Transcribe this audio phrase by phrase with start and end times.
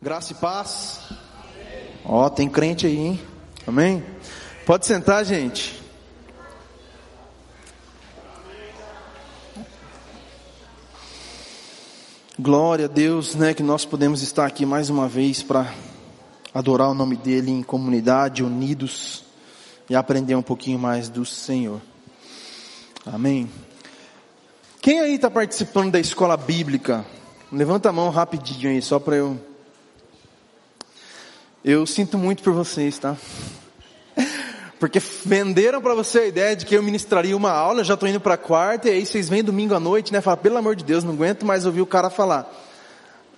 [0.00, 1.00] Graça e paz.
[2.04, 3.20] Ó, oh, tem crente aí, hein?
[3.66, 4.04] Amém?
[4.66, 5.82] Pode sentar, gente.
[12.38, 15.72] Glória a Deus, né, que nós podemos estar aqui mais uma vez para
[16.52, 19.24] adorar o nome dele em comunidade, unidos
[19.88, 21.80] e aprender um pouquinho mais do Senhor.
[23.06, 23.50] Amém.
[24.82, 27.06] Quem aí está participando da escola bíblica?
[27.50, 29.55] Levanta a mão rapidinho aí, só para eu
[31.66, 33.16] eu sinto muito por vocês, tá?
[34.78, 38.20] Porque venderam para você a ideia de que eu ministraria uma aula, já estou indo
[38.20, 40.20] para a quarta, e aí vocês vêm domingo à noite, né?
[40.20, 42.48] Fala, pelo amor de Deus, não aguento mais ouvir o cara falar.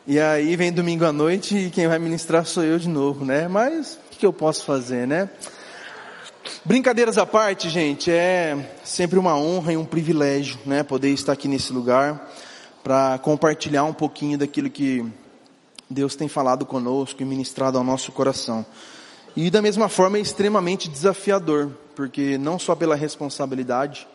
[0.06, 3.48] E aí vem domingo à noite e quem vai ministrar sou eu de novo, né?
[3.48, 5.30] Mas o que eu posso fazer, né?
[6.66, 10.82] Brincadeiras à parte, gente, é sempre uma honra e um privilégio, né?
[10.82, 12.30] Poder estar aqui nesse lugar
[12.84, 15.02] para compartilhar um pouquinho daquilo que
[15.90, 18.64] Deus tem falado conosco e ministrado ao nosso coração.
[19.36, 24.06] E da mesma forma é extremamente desafiador, porque não só pela responsabilidade,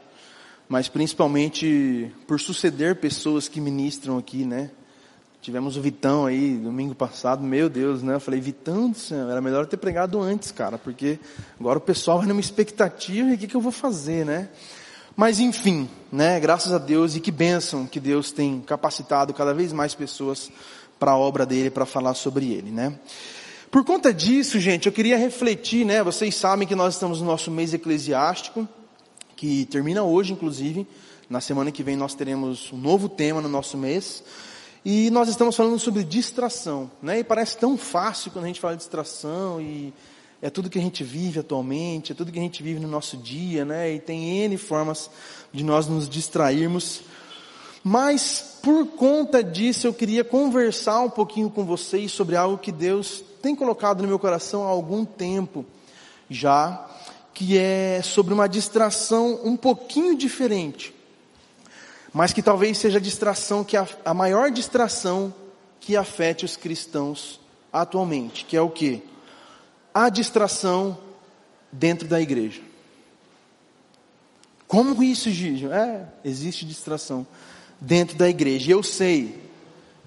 [0.67, 4.71] mas principalmente por suceder pessoas que ministram aqui, né?
[5.41, 8.15] Tivemos o Vitão aí domingo passado, meu Deus, né?
[8.15, 8.93] Eu falei, Vitão,
[9.29, 11.19] era melhor ter pregado antes, cara, porque
[11.59, 14.49] agora o pessoal vai numa expectativa e o que, que eu vou fazer, né?
[15.15, 16.39] Mas enfim, né?
[16.39, 20.49] Graças a Deus e que bênção que Deus tem capacitado cada vez mais pessoas
[20.99, 22.97] para a obra dele, para falar sobre ele, né?
[23.69, 26.03] Por conta disso, gente, eu queria refletir, né?
[26.03, 28.67] Vocês sabem que nós estamos no nosso mês eclesiástico,
[29.35, 30.87] que termina hoje, inclusive.
[31.29, 34.23] Na semana que vem nós teremos um novo tema no nosso mês.
[34.85, 37.19] E nós estamos falando sobre distração, né?
[37.19, 39.93] E parece tão fácil quando a gente fala de distração e
[40.41, 43.15] é tudo que a gente vive atualmente, é tudo que a gente vive no nosso
[43.15, 43.93] dia, né?
[43.93, 45.09] E tem N formas
[45.53, 47.01] de nós nos distrairmos.
[47.83, 53.21] Mas por conta disso eu queria conversar um pouquinho com vocês sobre algo que Deus
[53.41, 55.65] tem colocado no meu coração há algum tempo
[56.29, 56.89] já,
[57.33, 60.95] que é sobre uma distração um pouquinho diferente,
[62.13, 65.33] mas que talvez seja a distração que a, a maior distração
[65.81, 67.41] que afete os cristãos
[67.71, 69.03] atualmente, que é o que?
[69.93, 70.97] A distração
[71.69, 72.61] dentro da igreja.
[74.65, 75.67] Como isso, Gigi?
[75.67, 77.27] É, existe distração
[77.83, 78.69] dentro da igreja.
[78.69, 79.43] E eu sei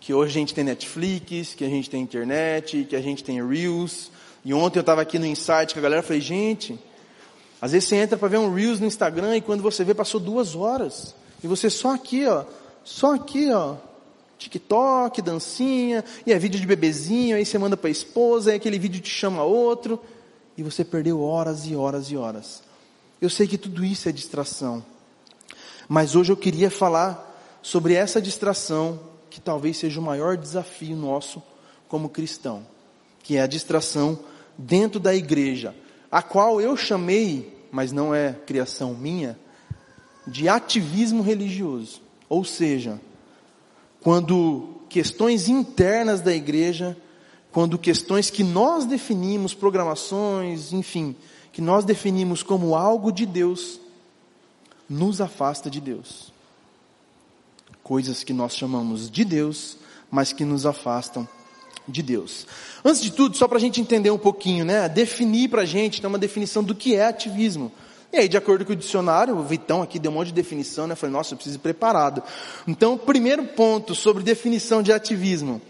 [0.00, 3.47] que hoje a gente tem Netflix, que a gente tem internet, que a gente tem
[3.47, 4.10] Reels.
[4.44, 6.78] E ontem eu estava aqui no Insight com a galera, falei, gente,
[7.60, 10.20] às vezes você entra para ver um Reels no Instagram e quando você vê passou
[10.20, 11.15] duas horas.
[11.42, 12.44] E você só aqui, ó,
[12.82, 13.76] só aqui, ó,
[14.38, 18.78] TikTok, dancinha, e é vídeo de bebezinho, aí você manda para a esposa, aí aquele
[18.78, 20.00] vídeo te chama outro,
[20.56, 22.62] e você perdeu horas e horas e horas.
[23.20, 24.84] Eu sei que tudo isso é distração.
[25.88, 27.25] Mas hoje eu queria falar
[27.66, 31.43] sobre essa distração que talvez seja o maior desafio nosso
[31.88, 32.65] como cristão,
[33.25, 34.21] que é a distração
[34.56, 35.75] dentro da igreja,
[36.09, 39.37] a qual eu chamei, mas não é criação minha,
[40.25, 42.00] de ativismo religioso.
[42.28, 43.00] Ou seja,
[44.00, 46.97] quando questões internas da igreja,
[47.50, 51.16] quando questões que nós definimos, programações, enfim,
[51.53, 53.81] que nós definimos como algo de Deus,
[54.88, 56.35] nos afasta de Deus
[57.86, 59.76] coisas que nós chamamos de Deus,
[60.10, 61.26] mas que nos afastam
[61.86, 62.44] de Deus.
[62.84, 64.88] Antes de tudo, só para a gente entender um pouquinho, né?
[64.88, 67.70] Definir para a gente, ter uma definição do que é ativismo.
[68.12, 70.88] E aí, de acordo com o dicionário, o Vitão aqui deu um monte de definição,
[70.88, 70.94] né?
[70.94, 72.24] Eu falei, nossa, eu preciso ir preparado.
[72.66, 75.62] Então, o primeiro ponto sobre definição de ativismo.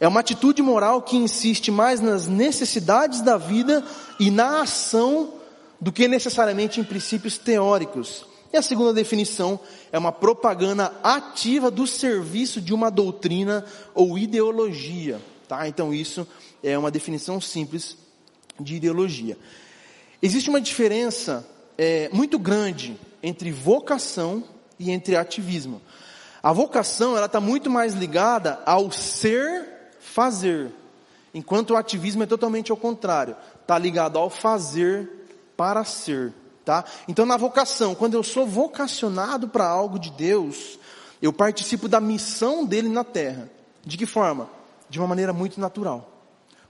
[0.00, 3.84] É uma atitude moral que insiste mais nas necessidades da vida
[4.18, 5.34] e na ação
[5.78, 8.27] do que necessariamente em princípios teóricos.
[8.52, 9.60] E a segunda definição
[9.92, 13.64] é uma propaganda ativa do serviço de uma doutrina
[13.94, 15.20] ou ideologia.
[15.46, 15.68] Tá?
[15.68, 16.26] Então isso
[16.62, 17.96] é uma definição simples
[18.58, 19.36] de ideologia.
[20.22, 24.42] Existe uma diferença é, muito grande entre vocação
[24.78, 25.80] e entre ativismo.
[26.42, 29.66] A vocação ela está muito mais ligada ao ser
[30.00, 30.72] fazer,
[31.34, 35.08] enquanto o ativismo é totalmente ao contrário, está ligado ao fazer
[35.56, 36.32] para ser.
[36.68, 36.84] Tá?
[37.08, 40.78] Então, na vocação, quando eu sou vocacionado para algo de Deus,
[41.22, 43.48] eu participo da missão dele na terra.
[43.86, 44.50] De que forma?
[44.86, 46.12] De uma maneira muito natural.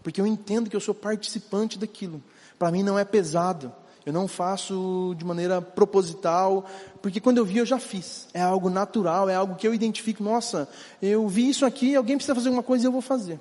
[0.00, 2.22] Porque eu entendo que eu sou participante daquilo.
[2.56, 3.72] Para mim não é pesado.
[4.06, 6.64] Eu não faço de maneira proposital,
[7.02, 8.28] porque quando eu vi eu já fiz.
[8.32, 10.22] É algo natural, é algo que eu identifico.
[10.22, 10.68] Nossa,
[11.02, 13.40] eu vi isso aqui, alguém precisa fazer alguma coisa e eu vou fazer.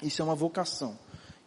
[0.00, 0.96] Isso é uma vocação.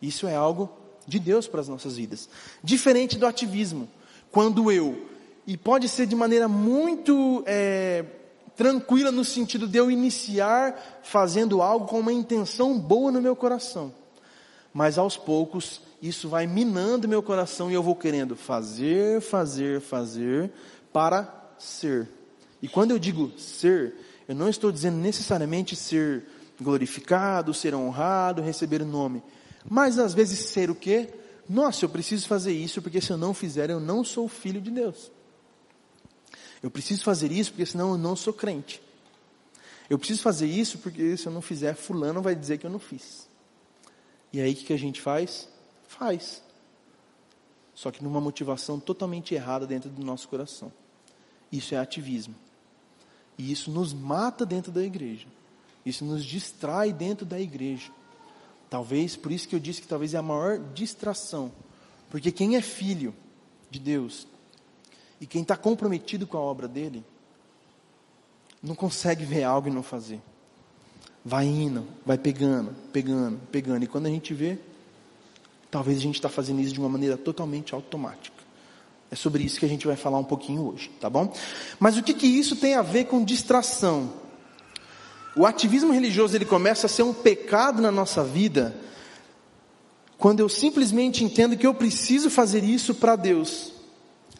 [0.01, 0.69] Isso é algo
[1.07, 2.27] de Deus para as nossas vidas.
[2.61, 3.87] Diferente do ativismo
[4.33, 4.97] quando eu,
[5.45, 8.03] e pode ser de maneira muito é,
[8.55, 13.93] tranquila no sentido de eu iniciar fazendo algo com uma intenção boa no meu coração.
[14.73, 20.51] Mas aos poucos isso vai minando meu coração e eu vou querendo fazer, fazer, fazer
[20.91, 22.09] para ser.
[22.59, 23.93] E quando eu digo ser,
[24.27, 26.25] eu não estou dizendo necessariamente ser
[26.59, 29.21] glorificado, ser honrado, receber o nome.
[29.69, 31.09] Mas às vezes ser o quê?
[31.47, 34.71] Nossa, eu preciso fazer isso porque se eu não fizer eu não sou filho de
[34.71, 35.11] Deus.
[36.61, 38.81] Eu preciso fazer isso porque senão eu não sou crente.
[39.89, 42.79] Eu preciso fazer isso porque se eu não fizer, fulano vai dizer que eu não
[42.79, 43.27] fiz.
[44.31, 45.49] E aí o que a gente faz?
[45.87, 46.41] Faz.
[47.75, 50.71] Só que numa motivação totalmente errada dentro do nosso coração.
[51.51, 52.35] Isso é ativismo.
[53.37, 55.27] E isso nos mata dentro da igreja.
[55.85, 57.91] Isso nos distrai dentro da igreja.
[58.73, 61.51] Talvez, por isso que eu disse que talvez é a maior distração.
[62.09, 63.13] Porque quem é filho
[63.69, 64.25] de Deus
[65.21, 67.05] e quem está comprometido com a obra dele,
[68.63, 70.19] não consegue ver algo e não fazer.
[71.23, 73.83] Vai indo, vai pegando, pegando, pegando.
[73.83, 74.57] E quando a gente vê,
[75.69, 78.43] talvez a gente está fazendo isso de uma maneira totalmente automática.
[79.11, 81.31] É sobre isso que a gente vai falar um pouquinho hoje, tá bom?
[81.79, 84.22] Mas o que, que isso tem a ver com distração?
[85.35, 88.75] O ativismo religioso ele começa a ser um pecado na nossa vida
[90.23, 93.73] quando eu simplesmente entendo que eu preciso fazer isso para Deus,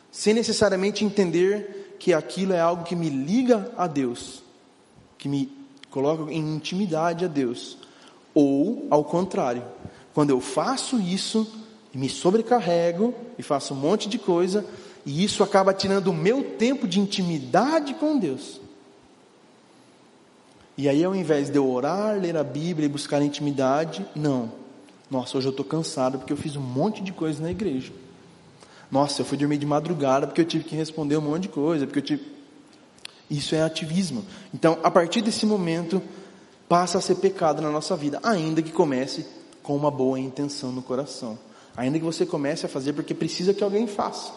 [0.10, 4.44] sem necessariamente entender que aquilo é algo que me liga a Deus,
[5.18, 5.52] que me
[5.90, 7.78] coloca em intimidade a Deus,
[8.34, 9.62] ou ao contrário,
[10.14, 11.46] quando eu faço isso
[11.94, 14.66] e me sobrecarrego e faço um monte de coisa,
[15.06, 18.63] e isso acaba tirando o meu tempo de intimidade com Deus.
[20.78, 24.52] E aí, ao invés de eu orar, ler a Bíblia e buscar intimidade, não.
[25.10, 27.94] Nossa, hoje eu estou cansado porque eu fiz um monte de coisa na igreja.
[28.92, 31.86] Nossa, eu fui dormir de madrugada porque eu tive que responder um monte de coisa,
[31.86, 32.34] porque eu tive.
[33.30, 34.26] Isso é ativismo.
[34.54, 36.02] Então, a partir desse momento,
[36.68, 39.26] passa a ser pecado na nossa vida, ainda que comece
[39.62, 41.38] com uma boa intenção no coração.
[41.76, 44.32] Ainda que você comece a fazer porque precisa que alguém faça.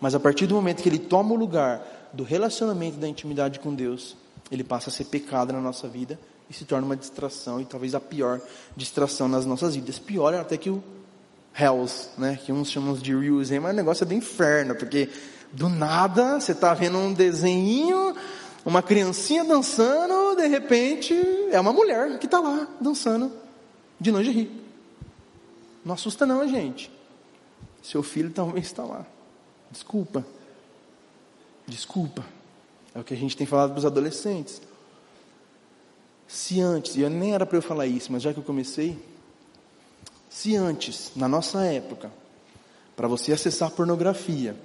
[0.00, 3.74] Mas a partir do momento que ele toma o lugar do relacionamento da intimidade com
[3.74, 4.16] Deus,
[4.52, 7.94] ele passa a ser pecado na nossa vida e se torna uma distração e talvez
[7.94, 8.38] a pior
[8.76, 9.98] distração nas nossas vidas.
[9.98, 10.84] Pior é até que o
[11.58, 12.38] Hells, né?
[12.44, 15.08] Que uns chamam de Reels, mas o negócio é do inferno, porque
[15.52, 18.14] do nada você está vendo um desenho,
[18.62, 21.14] uma criancinha dançando, de repente
[21.50, 23.32] é uma mulher que está lá dançando
[23.98, 24.62] de lingerie.
[25.82, 26.92] Não assusta não, gente.
[27.82, 29.06] Seu filho talvez está lá.
[29.70, 30.26] Desculpa.
[31.66, 32.22] Desculpa.
[32.94, 34.60] É o que a gente tem falado para os adolescentes.
[36.26, 38.98] Se antes, e eu nem era para eu falar isso, mas já que eu comecei,
[40.30, 42.10] se antes, na nossa época,
[42.96, 44.56] para você acessar pornografia,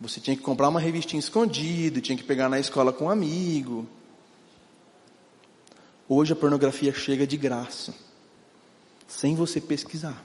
[0.00, 3.86] você tinha que comprar uma revistinha escondida, tinha que pegar na escola com um amigo.
[6.08, 7.94] Hoje a pornografia chega de graça
[9.06, 10.24] sem você pesquisar.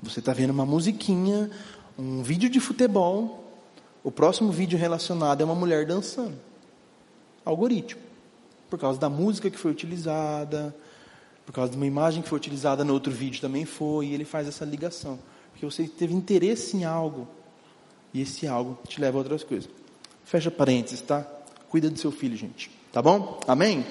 [0.00, 1.50] Você está vendo uma musiquinha,
[1.98, 3.41] um vídeo de futebol,
[4.04, 6.34] o próximo vídeo relacionado é uma mulher dançando.
[7.44, 8.00] Algoritmo.
[8.68, 10.74] Por causa da música que foi utilizada,
[11.44, 14.24] por causa de uma imagem que foi utilizada no outro vídeo também foi, e ele
[14.24, 15.18] faz essa ligação.
[15.52, 17.28] Porque você teve interesse em algo,
[18.14, 19.68] e esse algo te leva a outras coisas.
[20.24, 21.26] Fecha parênteses, tá?
[21.68, 22.70] Cuida do seu filho, gente.
[22.92, 23.40] Tá bom?
[23.46, 23.84] Amém?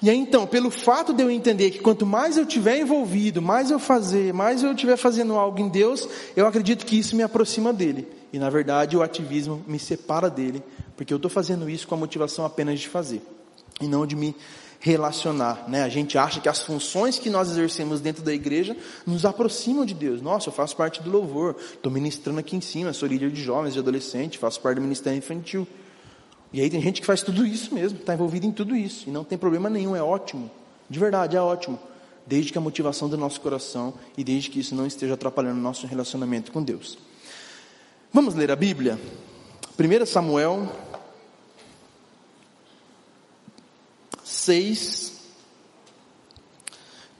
[0.00, 3.70] E aí então, pelo fato de eu entender que quanto mais eu tiver envolvido, mais
[3.70, 7.72] eu fazer, mais eu estiver fazendo algo em Deus, eu acredito que isso me aproxima
[7.72, 8.06] dele.
[8.32, 10.62] E na verdade o ativismo me separa dele,
[10.96, 13.22] porque eu estou fazendo isso com a motivação apenas de fazer,
[13.80, 14.36] e não de me
[14.80, 15.64] relacionar.
[15.68, 15.82] Né?
[15.82, 18.76] A gente acha que as funções que nós exercemos dentro da igreja
[19.06, 20.22] nos aproximam de Deus.
[20.22, 23.74] Nossa, eu faço parte do louvor, estou ministrando aqui em cima, sou líder de jovens,
[23.74, 25.66] de adolescentes, faço parte do ministério infantil.
[26.52, 29.12] E aí tem gente que faz tudo isso mesmo, está envolvido em tudo isso, e
[29.12, 30.50] não tem problema nenhum, é ótimo.
[30.88, 31.78] De verdade, é ótimo.
[32.26, 35.62] Desde que a motivação do nosso coração e desde que isso não esteja atrapalhando o
[35.62, 36.98] nosso relacionamento com Deus.
[38.12, 38.98] Vamos ler a Bíblia?
[39.78, 40.70] 1 Samuel
[44.24, 45.12] 6,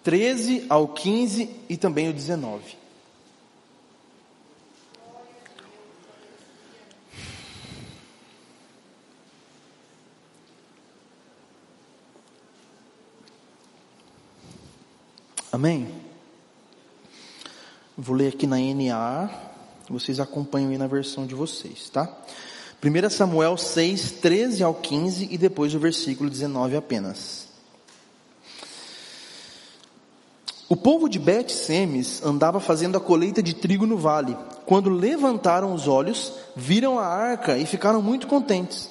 [0.02, 2.76] 13 ao 15 e também o 19.
[15.58, 15.88] Amém?
[17.96, 19.28] Vou ler aqui na NA,
[19.90, 22.08] vocês acompanham aí na versão de vocês, tá?
[22.80, 27.48] 1 Samuel 6, 13 ao 15 e depois o versículo 19 apenas.
[30.68, 34.36] O povo de Bet-Semes andava fazendo a colheita de trigo no vale.
[34.64, 38.88] Quando levantaram os olhos, viram a arca e ficaram muito contentes.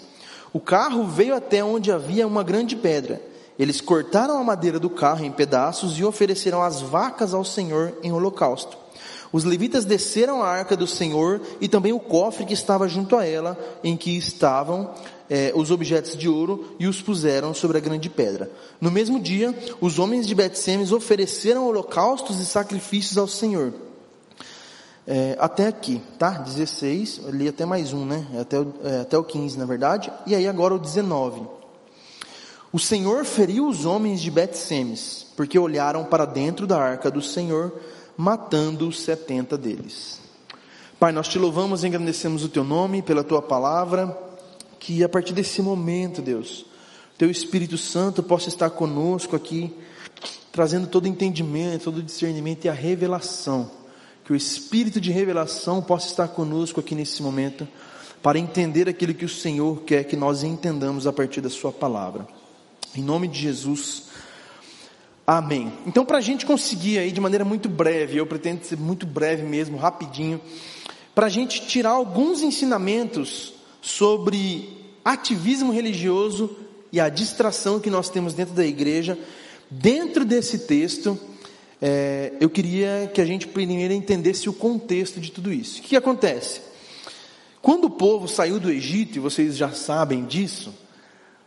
[0.51, 3.21] O carro veio até onde havia uma grande pedra.
[3.57, 8.11] Eles cortaram a madeira do carro em pedaços e ofereceram as vacas ao Senhor em
[8.11, 8.77] holocausto.
[9.31, 13.25] Os levitas desceram a arca do Senhor e também o cofre que estava junto a
[13.25, 14.91] ela, em que estavam
[15.29, 18.49] eh, os objetos de ouro, e os puseram sobre a grande pedra.
[18.79, 23.73] No mesmo dia, os homens de Betsemes ofereceram holocaustos e sacrifícios ao Senhor.
[25.05, 26.31] É, até aqui, tá?
[26.31, 28.27] 16, eu li até mais um, né?
[28.39, 30.11] Até é, até o 15, na verdade.
[30.25, 31.41] E aí agora o 19.
[32.71, 37.73] O Senhor feriu os homens de Bet-Semes, porque olharam para dentro da arca do Senhor,
[38.17, 40.19] matando os setenta deles.
[40.99, 44.17] Pai, nós te louvamos e engrandecemos o teu nome pela tua palavra,
[44.79, 46.65] que a partir desse momento, Deus,
[47.17, 49.73] teu Espírito Santo possa estar conosco aqui,
[50.51, 53.71] trazendo todo entendimento, todo discernimento e a revelação
[54.27, 57.65] que o espírito de revelação possa estar conosco aqui nesse momento,
[58.21, 62.27] para entender aquilo que o Senhor quer que nós entendamos a partir da Sua palavra.
[62.95, 64.03] Em nome de Jesus.
[65.25, 65.73] Amém.
[65.85, 69.43] Então, para a gente conseguir aí de maneira muito breve, eu pretendo ser muito breve
[69.43, 70.39] mesmo, rapidinho,
[71.13, 74.69] para a gente tirar alguns ensinamentos sobre
[75.03, 76.55] ativismo religioso
[76.91, 79.17] e a distração que nós temos dentro da igreja,
[79.69, 81.19] dentro desse texto,
[81.81, 85.79] é, eu queria que a gente primeiro entendesse o contexto de tudo isso.
[85.79, 86.61] O que, acontece?
[87.61, 90.73] Quando o povo saiu do Egito, e vocês já sabem disso,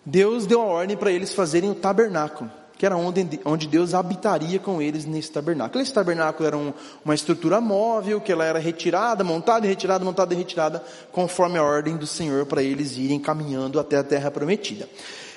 [0.04, 4.58] Deus deu a ordem para eles fazerem o tabernáculo, que era onde, onde Deus habitaria
[4.58, 5.82] com eles nesse tabernáculo.
[5.82, 6.72] Esse tabernáculo era um,
[7.04, 11.62] uma estrutura móvel, que ela era retirada, montada e retirada, montada e retirada, conforme a
[11.62, 14.88] ordem do Senhor para eles irem caminhando até a terra prometida.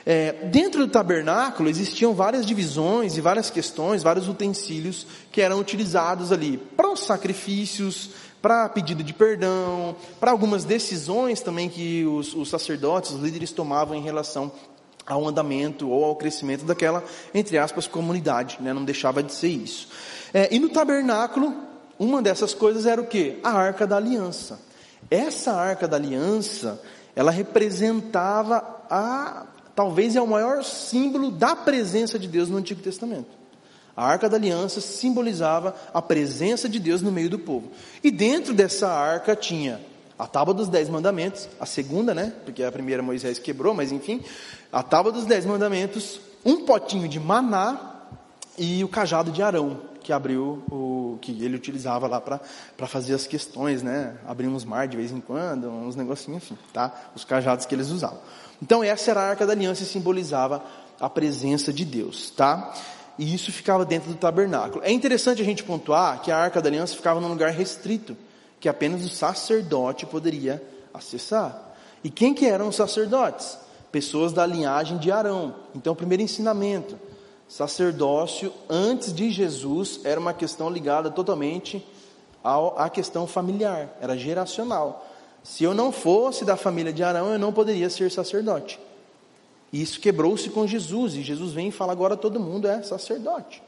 [0.05, 6.32] É, dentro do tabernáculo existiam várias divisões e várias questões, vários utensílios que eram utilizados
[6.32, 8.10] ali para os sacrifícios,
[8.43, 13.95] para pedido de perdão, para algumas decisões também que os, os sacerdotes, os líderes tomavam
[13.95, 14.51] em relação
[15.05, 17.01] ao andamento ou ao crescimento daquela,
[17.33, 18.73] entre aspas, comunidade, né?
[18.73, 19.88] não deixava de ser isso.
[20.33, 21.55] É, e no tabernáculo,
[21.97, 23.39] uma dessas coisas era o que?
[23.41, 24.59] A arca da aliança.
[25.09, 26.81] Essa arca da aliança,
[27.15, 28.57] ela representava
[28.89, 33.42] a talvez é o maior símbolo da presença de Deus no Antigo Testamento.
[33.95, 37.71] A arca da aliança simbolizava a presença de Deus no meio do povo.
[38.03, 39.79] E dentro dessa arca tinha
[40.17, 42.33] a tábua dos dez mandamentos, a segunda, né?
[42.45, 44.21] Porque a primeira Moisés quebrou, mas enfim,
[44.71, 48.01] a tábua dos dez mandamentos, um potinho de maná
[48.57, 53.25] e o cajado de Arão, que abriu o que ele utilizava lá para fazer as
[53.25, 54.15] questões, né?
[54.27, 56.93] Abrir uns mar de vez em quando, uns negocinhos, enfim, tá?
[57.15, 58.19] Os cajados que eles usavam.
[58.62, 60.63] Então essa era a arca da aliança e simbolizava
[61.00, 62.73] a presença de Deus, tá?
[63.17, 64.84] E isso ficava dentro do tabernáculo.
[64.84, 68.17] É interessante a gente pontuar que a arca da aliança ficava num lugar restrito,
[68.60, 70.62] que apenas o sacerdote poderia
[70.93, 71.75] acessar.
[72.03, 73.58] E quem que eram os sacerdotes?
[73.91, 75.55] Pessoas da linhagem de Arão.
[75.75, 77.00] Então, primeiro ensinamento,
[77.48, 81.86] sacerdócio antes de Jesus era uma questão ligada totalmente
[82.43, 85.08] à questão familiar, era geracional.
[85.43, 88.79] Se eu não fosse da família de Arão, eu não poderia ser sacerdote.
[89.74, 93.63] E isso quebrou-se com Jesus, e Jesus vem e fala agora todo mundo é sacerdote.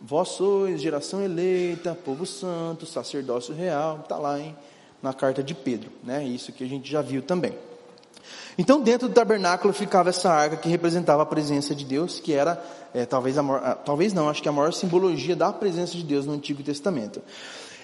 [0.00, 4.56] Vós sois geração eleita, povo santo, sacerdócio real, está lá hein,
[5.02, 6.24] na carta de Pedro, né?
[6.24, 7.52] Isso que a gente já viu também.
[8.56, 12.62] Então, dentro do tabernáculo ficava essa arca que representava a presença de Deus, que era
[12.94, 16.24] é, talvez a maior, talvez não, acho que a maior simbologia da presença de Deus
[16.24, 17.20] no Antigo Testamento.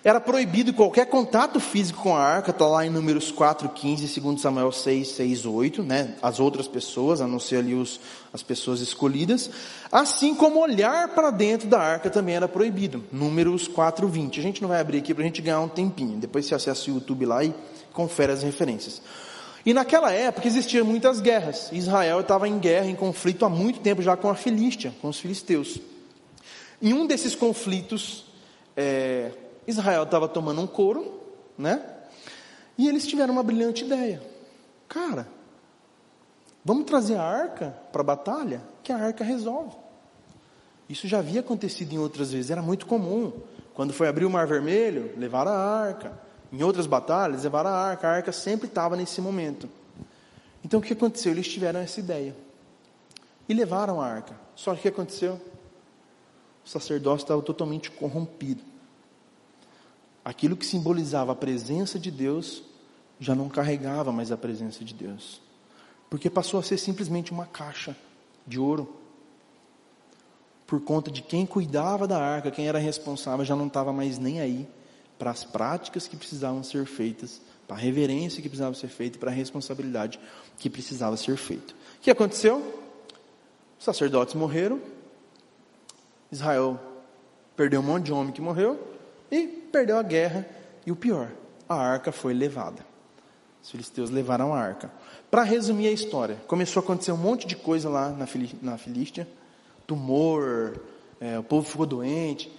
[0.04, 4.40] Era proibido qualquer contato físico com a arca, está lá em números 4, 15, segundo
[4.40, 6.16] Samuel 6, 6, 8, né?
[6.20, 8.00] As outras pessoas, a não ser ali os,
[8.32, 9.48] as pessoas escolhidas.
[9.92, 13.04] Assim como olhar para dentro da arca também era proibido.
[13.12, 14.40] Números 4, 20.
[14.40, 16.18] A gente não vai abrir aqui para a gente ganhar um tempinho.
[16.18, 17.54] Depois você acessa o YouTube lá e
[17.92, 19.00] confere as referências.
[19.64, 21.70] E naquela época existiam muitas guerras.
[21.70, 25.20] Israel estava em guerra, em conflito há muito tempo já com a Filístia, com os
[25.20, 25.78] filisteus.
[26.80, 28.24] Em um desses conflitos,
[28.76, 29.30] é,
[29.66, 31.20] Israel estava tomando um couro,
[31.56, 31.84] né?
[32.76, 34.22] E eles tiveram uma brilhante ideia.
[34.88, 35.28] Cara,
[36.64, 39.76] vamos trazer a arca para a batalha, que a arca resolve.
[40.88, 43.32] Isso já havia acontecido em outras vezes, era muito comum.
[43.74, 46.18] Quando foi abrir o Mar Vermelho, levaram a arca.
[46.52, 48.08] Em outras batalhas, levaram a arca.
[48.08, 49.68] A arca sempre estava nesse momento.
[50.62, 51.32] Então o que aconteceu?
[51.32, 52.36] Eles tiveram essa ideia.
[53.48, 54.34] E levaram a arca.
[54.54, 55.40] Só que o que aconteceu?
[56.64, 58.71] O sacerdócio estava totalmente corrompido
[60.24, 62.62] aquilo que simbolizava a presença de Deus
[63.18, 65.40] já não carregava mais a presença de Deus,
[66.10, 67.96] porque passou a ser simplesmente uma caixa
[68.46, 68.96] de ouro.
[70.66, 74.40] Por conta de quem cuidava da arca, quem era responsável, já não estava mais nem
[74.40, 74.66] aí
[75.18, 79.30] para as práticas que precisavam ser feitas, para a reverência que precisava ser feita, para
[79.30, 80.18] a responsabilidade
[80.58, 81.72] que precisava ser feita.
[81.98, 82.60] O que aconteceu?
[83.78, 84.80] Os sacerdotes morreram,
[86.30, 86.80] Israel
[87.54, 88.80] perdeu um monte de homem que morreu
[89.30, 90.46] e perdeu a guerra.
[90.86, 91.30] E o pior,
[91.68, 92.84] a arca foi levada.
[93.62, 94.90] Os filisteus levaram a arca.
[95.30, 98.26] Para resumir a história, começou a acontecer um monte de coisa lá na,
[98.60, 99.26] na Filístia:
[99.86, 100.80] tumor,
[101.20, 102.52] é, o povo ficou doente.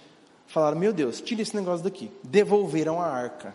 [0.46, 2.10] Falaram: Meu Deus, tira esse negócio daqui.
[2.22, 3.54] Devolveram a arca.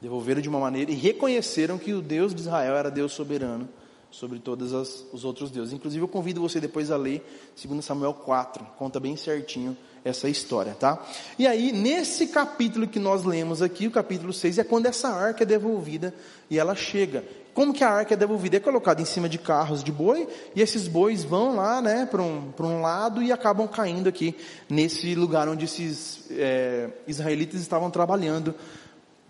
[0.00, 3.68] Devolveram de uma maneira e reconheceram que o Deus de Israel era Deus soberano
[4.10, 4.72] sobre todos
[5.12, 5.72] os outros deuses.
[5.74, 7.24] Inclusive, eu convido você depois a ler
[7.62, 11.04] 2 Samuel 4, conta bem certinho essa história, tá?
[11.36, 15.42] E aí, nesse capítulo que nós lemos aqui, o capítulo 6, é quando essa arca
[15.42, 16.14] é devolvida
[16.48, 17.24] e ela chega.
[17.52, 18.58] Como que a arca é devolvida?
[18.58, 22.22] É colocada em cima de carros de boi e esses bois vão lá, né, para
[22.22, 24.36] um, um lado e acabam caindo aqui
[24.68, 28.54] nesse lugar onde esses é, israelitas estavam trabalhando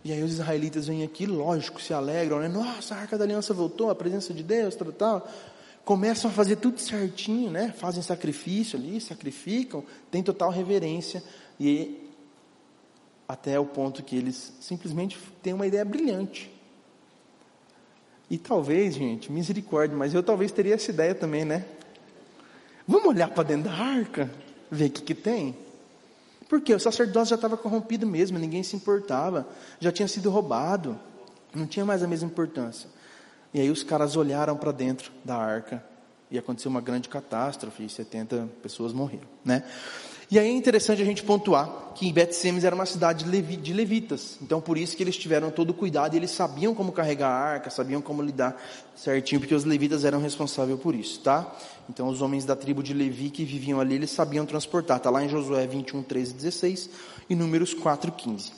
[0.07, 2.47] e aí os israelitas vêm aqui, lógico, se alegram, né?
[2.47, 5.29] Nossa, a arca da aliança voltou, a presença de Deus, tal, tal.
[5.85, 7.75] Começam a fazer tudo certinho, né?
[7.77, 11.25] Fazem sacrifício ali, sacrificam, têm total reverência.
[11.59, 12.09] E
[13.27, 16.53] até o ponto que eles simplesmente têm uma ideia brilhante.
[18.31, 21.65] E talvez, gente, misericórdia, mas eu talvez teria essa ideia também, né?
[22.87, 24.31] Vamos olhar para dentro da arca,
[24.71, 25.57] ver o que, que tem?
[26.49, 29.47] Porque o sacerdócio já estava corrompido mesmo, ninguém se importava,
[29.81, 30.99] já tinha sido roubado,
[31.55, 32.89] não tinha mais a mesma importância.
[33.53, 35.83] E aí os caras olharam para dentro da arca
[36.31, 39.63] e aconteceu uma grande catástrofe, e 70 pessoas morreram, né?
[40.29, 44.61] E aí é interessante a gente pontuar que Bet-Semes era uma cidade de levitas, então
[44.61, 47.71] por isso que eles tiveram todo o cuidado e eles sabiam como carregar a arca,
[47.71, 48.61] sabiam como lidar
[48.97, 51.57] certinho, porque os levitas eram responsáveis por isso, tá?
[51.89, 55.25] Então os homens da tribo de Levi que viviam ali, eles sabiam transportar, tá lá
[55.25, 56.91] em Josué 21, 13 e 16
[57.31, 58.53] e Números 4, 15.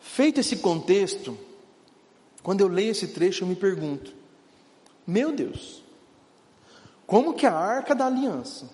[0.00, 1.36] Feito esse contexto,
[2.42, 4.12] quando eu leio esse trecho eu me pergunto,
[5.06, 5.82] meu Deus,
[7.06, 8.68] como que a arca da aliança,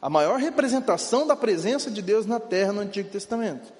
[0.00, 3.72] a maior representação da presença de Deus na terra no Antigo Testamento.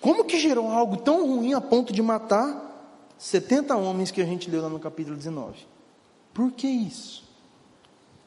[0.00, 4.50] Como que gerou algo tão ruim a ponto de matar 70 homens que a gente
[4.50, 5.73] leu lá no capítulo 19?
[6.34, 7.24] Por que isso?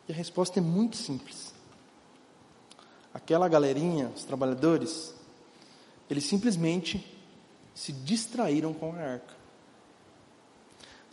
[0.10, 1.54] E a resposta é muito simples.
[3.13, 5.13] Aquela galerinha, os trabalhadores,
[6.10, 7.06] eles simplesmente
[7.76, 9.38] se distraíram com a arca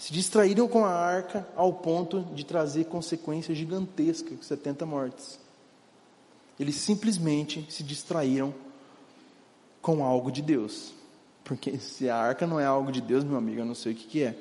[0.05, 5.41] se distraíram com a arca ao ponto de trazer consequências gigantescas, 70 mortes.
[6.61, 8.55] Eles simplesmente se distraíram
[9.81, 10.93] com algo de Deus.
[11.43, 13.97] Porque se a arca não é algo de Deus, meu amigo, eu não sei o
[13.97, 14.37] que, que é.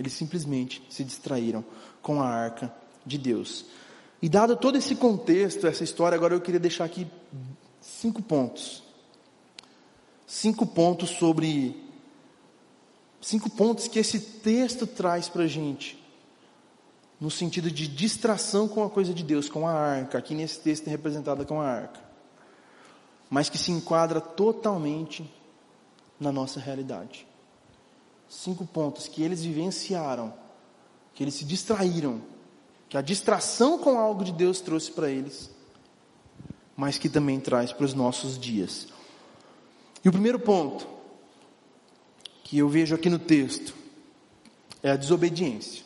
[0.00, 1.62] Eles simplesmente se distraíram
[2.00, 3.66] com a arca de Deus.
[4.22, 7.06] E dado todo esse contexto, essa história, agora eu queria deixar aqui
[7.82, 8.82] cinco pontos.
[10.26, 11.84] Cinco pontos sobre
[13.20, 16.02] cinco pontos que esse texto traz para a gente,
[17.20, 20.88] no sentido de distração com a coisa de Deus, com a arca, aqui nesse texto
[20.88, 22.00] é representada com a arca,
[23.28, 25.30] mas que se enquadra totalmente
[26.18, 27.28] na nossa realidade.
[28.30, 30.32] Cinco pontos que eles vivenciaram,
[31.12, 32.22] que eles se distraíram,
[32.88, 35.50] que a distração com algo de Deus trouxe para eles,
[36.76, 38.86] mas que também traz para os nossos dias.
[40.04, 40.86] E o primeiro ponto,
[42.44, 43.74] que eu vejo aqui no texto
[44.80, 45.84] é a desobediência.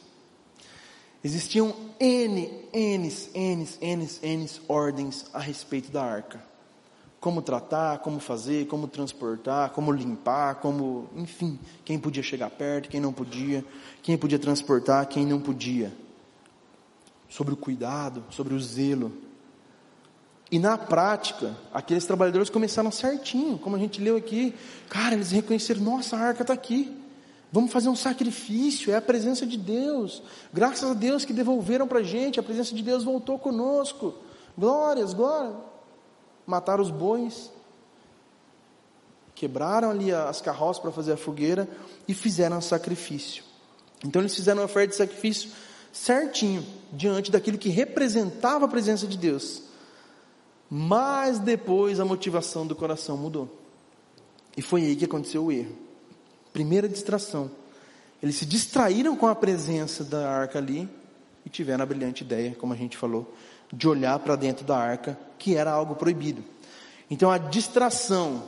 [1.25, 6.45] Existiam N, N, N, N, N ordens a respeito da arca.
[7.25, 13.01] Como tratar, como fazer, como transportar, como limpar, como, enfim, quem podia chegar perto, quem
[13.01, 13.65] não podia,
[14.03, 15.91] quem podia transportar, quem não podia.
[17.27, 19.11] Sobre o cuidado, sobre o zelo.
[20.51, 24.55] E na prática, aqueles trabalhadores começaram certinho, como a gente leu aqui.
[24.91, 26.95] Cara, eles reconheceram: nossa, a arca está aqui.
[27.51, 30.23] Vamos fazer um sacrifício, é a presença de Deus.
[30.53, 34.15] Graças a Deus que devolveram para a gente, a presença de Deus voltou conosco.
[34.59, 35.73] Glórias, glória.
[36.47, 37.51] Mataram os bois,
[39.35, 41.69] quebraram ali as carroças para fazer a fogueira
[42.07, 43.43] e fizeram sacrifício.
[44.05, 45.51] Então eles fizeram uma oferta de sacrifício
[45.93, 49.63] certinho, diante daquilo que representava a presença de Deus.
[50.69, 53.49] Mas depois a motivação do coração mudou.
[54.57, 55.77] E foi aí que aconteceu o erro.
[56.53, 57.51] Primeira distração.
[58.21, 60.89] Eles se distraíram com a presença da arca ali
[61.45, 63.33] e tiveram a brilhante ideia, como a gente falou,
[63.73, 66.45] de olhar para dentro da arca, que era algo proibido.
[67.11, 68.43] Então a distração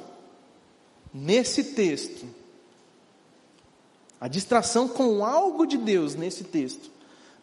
[1.13, 2.27] nesse texto,
[4.21, 6.91] a distração com algo de Deus nesse texto,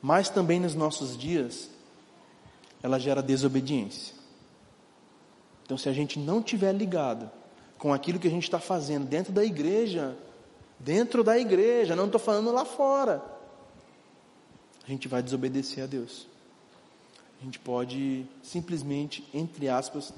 [0.01, 1.69] mas também nos nossos dias,
[2.81, 4.13] ela gera desobediência.
[5.63, 7.31] Então, se a gente não tiver ligado
[7.77, 10.17] com aquilo que a gente está fazendo dentro da igreja,
[10.77, 13.23] dentro da igreja, não estou falando lá fora,
[14.85, 16.27] a gente vai desobedecer a Deus.
[17.43, 20.13] A gente pode simplesmente, entre aspas,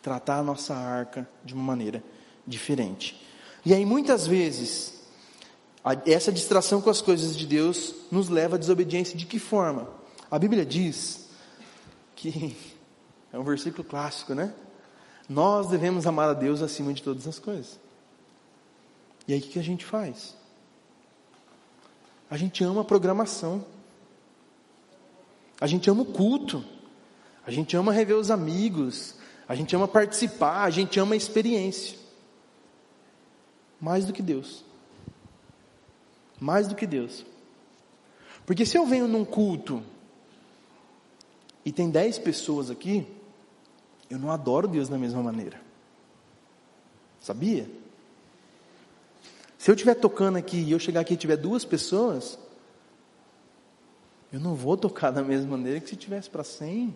[0.00, 2.02] tratar a nossa arca de uma maneira
[2.46, 3.20] diferente.
[3.62, 5.02] E aí muitas vezes,
[6.06, 9.86] essa distração com as coisas de Deus nos leva à desobediência de que forma?
[10.30, 11.28] A Bíblia diz
[12.16, 12.56] que
[13.30, 14.54] é um versículo clássico, né?
[15.28, 17.78] Nós devemos amar a Deus acima de todas as coisas.
[19.28, 20.34] E aí o que a gente faz?
[22.30, 23.62] A gente ama a programação.
[25.60, 26.64] A gente ama o culto.
[27.46, 29.14] A gente ama rever os amigos.
[29.46, 30.64] A gente ama participar.
[30.64, 31.98] A gente ama a experiência.
[33.80, 34.64] Mais do que Deus.
[36.40, 37.26] Mais do que Deus.
[38.46, 39.82] Porque se eu venho num culto
[41.64, 43.06] e tem dez pessoas aqui,
[44.08, 45.60] eu não adoro Deus da mesma maneira.
[47.20, 47.70] Sabia?
[49.58, 52.38] Se eu estiver tocando aqui e eu chegar aqui e tiver duas pessoas,
[54.32, 56.94] eu não vou tocar da mesma maneira que se tivesse para cem.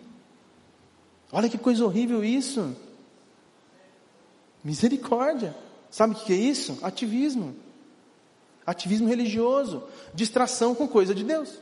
[1.31, 2.75] Olha que coisa horrível isso.
[4.63, 5.55] Misericórdia.
[5.91, 6.79] Sabe o que é isso?
[6.81, 7.55] Ativismo.
[8.65, 9.83] Ativismo religioso.
[10.13, 11.59] Distração com coisa de Deus.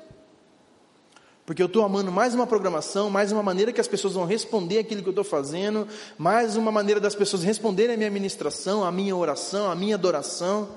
[1.45, 4.77] Porque eu estou amando mais uma programação, mais uma maneira que as pessoas vão responder
[4.77, 8.91] aquilo que eu estou fazendo, mais uma maneira das pessoas responderem a minha ministração, a
[8.91, 10.69] minha oração, a minha adoração,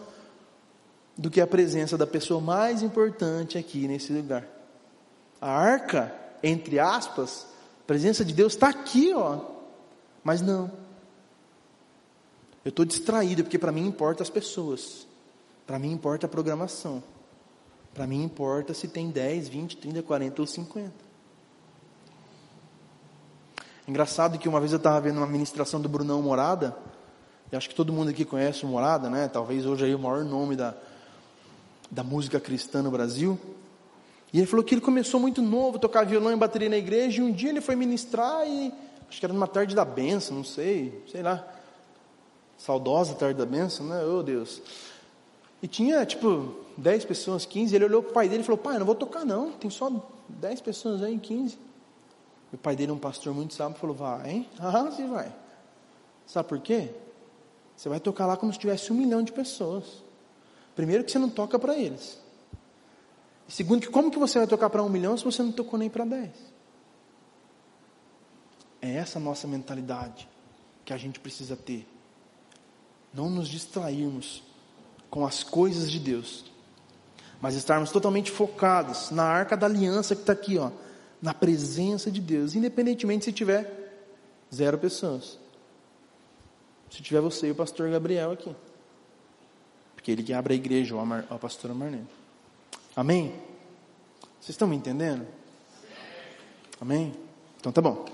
[1.16, 4.55] do que a presença da pessoa mais importante aqui nesse lugar.
[5.40, 7.46] A arca, entre aspas,
[7.82, 9.40] a presença de Deus está aqui, ó.
[10.24, 10.70] Mas não.
[12.64, 15.06] Eu estou distraído, porque para mim importa as pessoas.
[15.66, 17.02] Para mim importa a programação.
[17.94, 20.92] Para mim importa se tem 10, 20, 30, 40 ou 50.
[23.88, 26.76] Engraçado que uma vez eu estava vendo uma ministração do Brunão Morada,
[27.52, 29.28] e acho que todo mundo aqui conhece o Morada, né?
[29.28, 30.74] Talvez hoje aí o maior nome da,
[31.88, 33.38] da música cristã no Brasil.
[34.36, 37.24] E ele falou que ele começou muito novo, tocar violão e bateria na igreja, e
[37.24, 38.70] um dia ele foi ministrar e
[39.08, 41.42] acho que era numa tarde da benção, não sei, sei lá.
[42.58, 44.04] Saudosa tarde da benção, né?
[44.04, 44.60] Oh Deus.
[45.62, 48.78] E tinha tipo 10 pessoas, 15, ele olhou para o pai dele e falou: Pai,
[48.78, 49.90] não vou tocar não, tem só
[50.28, 51.58] 10 pessoas aí, 15.
[52.52, 54.48] E o pai dele, um pastor muito sábio, falou: Vai, hein?
[54.58, 55.32] Ah, você vai.
[56.26, 56.90] Sabe por quê?
[57.74, 60.04] Você vai tocar lá como se tivesse um milhão de pessoas.
[60.74, 62.25] Primeiro, que você não toca para eles.
[63.48, 65.78] E segundo, que como que você vai tocar para um milhão se você não tocou
[65.78, 66.32] nem para dez?
[68.80, 70.28] É essa a nossa mentalidade
[70.84, 71.86] que a gente precisa ter.
[73.12, 74.42] Não nos distrairmos
[75.10, 76.44] com as coisas de Deus,
[77.40, 80.70] mas estarmos totalmente focados na arca da aliança que está aqui, ó,
[81.20, 83.86] na presença de Deus, independentemente se tiver
[84.54, 85.38] zero pessoas.
[86.90, 88.54] Se tiver você e o pastor Gabriel aqui.
[89.94, 92.06] Porque ele que abre a igreja, o, Amar, o pastor Amarneno.
[92.96, 93.34] Amém?
[94.40, 95.26] Vocês estão me entendendo?
[96.80, 97.12] Amém?
[97.60, 98.06] Então tá bom.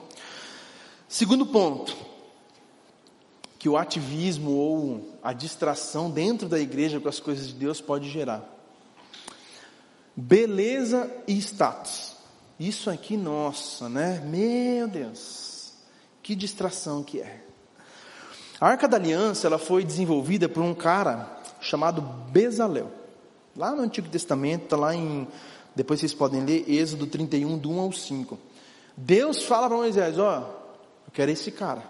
[1.09, 1.97] Segundo ponto,
[3.61, 8.11] que o ativismo ou a distração dentro da igreja com as coisas de Deus pode
[8.11, 8.45] gerar.
[10.17, 12.17] Beleza e status.
[12.59, 14.21] Isso aqui, nossa, né?
[14.27, 15.75] Meu Deus,
[16.21, 17.45] que distração que é.
[18.61, 23.02] A Arca da Aliança, ela foi desenvolvida por um cara chamado Bezalel.
[23.57, 25.27] Lá no Antigo Testamento, está lá em,
[25.75, 28.39] depois vocês podem ler, Êxodo 31, do 1 ao 5.
[28.97, 30.41] Deus fala para Moisés, ó,
[31.07, 31.83] eu quero esse cara.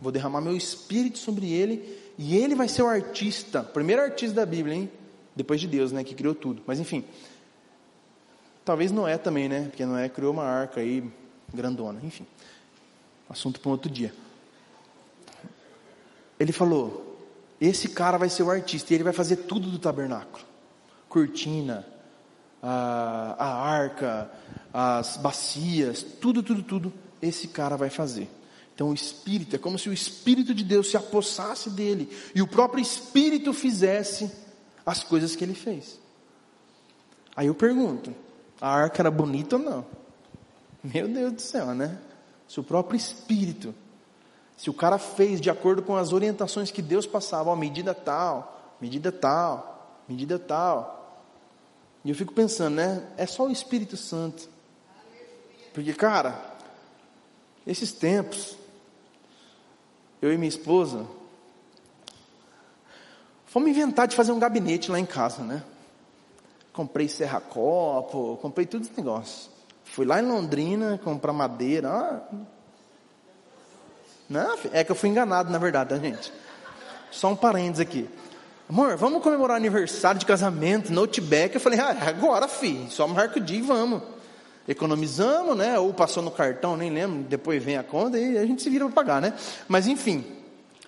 [0.00, 4.46] Vou derramar meu espírito sobre ele e ele vai ser o artista, primeiro artista da
[4.46, 4.90] Bíblia, hein?
[5.34, 6.62] Depois de Deus, né, que criou tudo.
[6.66, 7.04] Mas enfim,
[8.64, 9.64] talvez Noé também, né?
[9.64, 11.04] Porque Noé criou uma arca aí
[11.52, 12.00] grandona.
[12.02, 12.26] Enfim,
[13.28, 14.14] assunto para um outro dia.
[16.38, 17.18] Ele falou:
[17.60, 20.44] esse cara vai ser o artista e ele vai fazer tudo do tabernáculo,
[21.14, 21.86] cortina,
[22.60, 24.28] a, a arca,
[24.72, 26.92] as bacias, tudo, tudo, tudo.
[27.22, 28.28] Esse cara vai fazer.
[28.74, 32.48] Então o Espírito, é como se o Espírito de Deus se apossasse dele e o
[32.48, 34.28] próprio Espírito fizesse
[34.84, 36.00] as coisas que ele fez.
[37.36, 38.12] Aí eu pergunto:
[38.60, 39.86] a arca era bonita ou não?
[40.82, 41.96] Meu Deus do céu, né?
[42.48, 43.72] Se o próprio Espírito,
[44.56, 48.76] se o cara fez de acordo com as orientações que Deus passava, ó, medida tal,
[48.80, 51.03] medida tal, medida tal.
[52.04, 53.02] E eu fico pensando, né?
[53.16, 54.48] É só o Espírito Santo.
[55.72, 56.54] Porque, cara,
[57.66, 58.56] esses tempos,
[60.20, 61.06] eu e minha esposa,
[63.46, 65.64] fomos inventar de fazer um gabinete lá em casa, né?
[66.72, 69.50] Comprei serra-copo, comprei tudo esse negócio.
[69.84, 71.88] Fui lá em Londrina comprar madeira.
[71.88, 72.44] Ah,
[74.28, 76.32] não, é que eu fui enganado, na verdade, tá, gente?
[77.14, 78.08] só um parênteses aqui.
[78.66, 81.54] Amor, vamos comemorar aniversário de casamento, noteback.
[81.54, 84.02] Eu falei, ah, agora, filho, só marca o dia e vamos.
[84.66, 85.78] Economizamos, né?
[85.78, 88.86] Ou passou no cartão, nem lembro, depois vem a conta e a gente se vira
[88.86, 89.34] para pagar, né?
[89.68, 90.24] Mas enfim,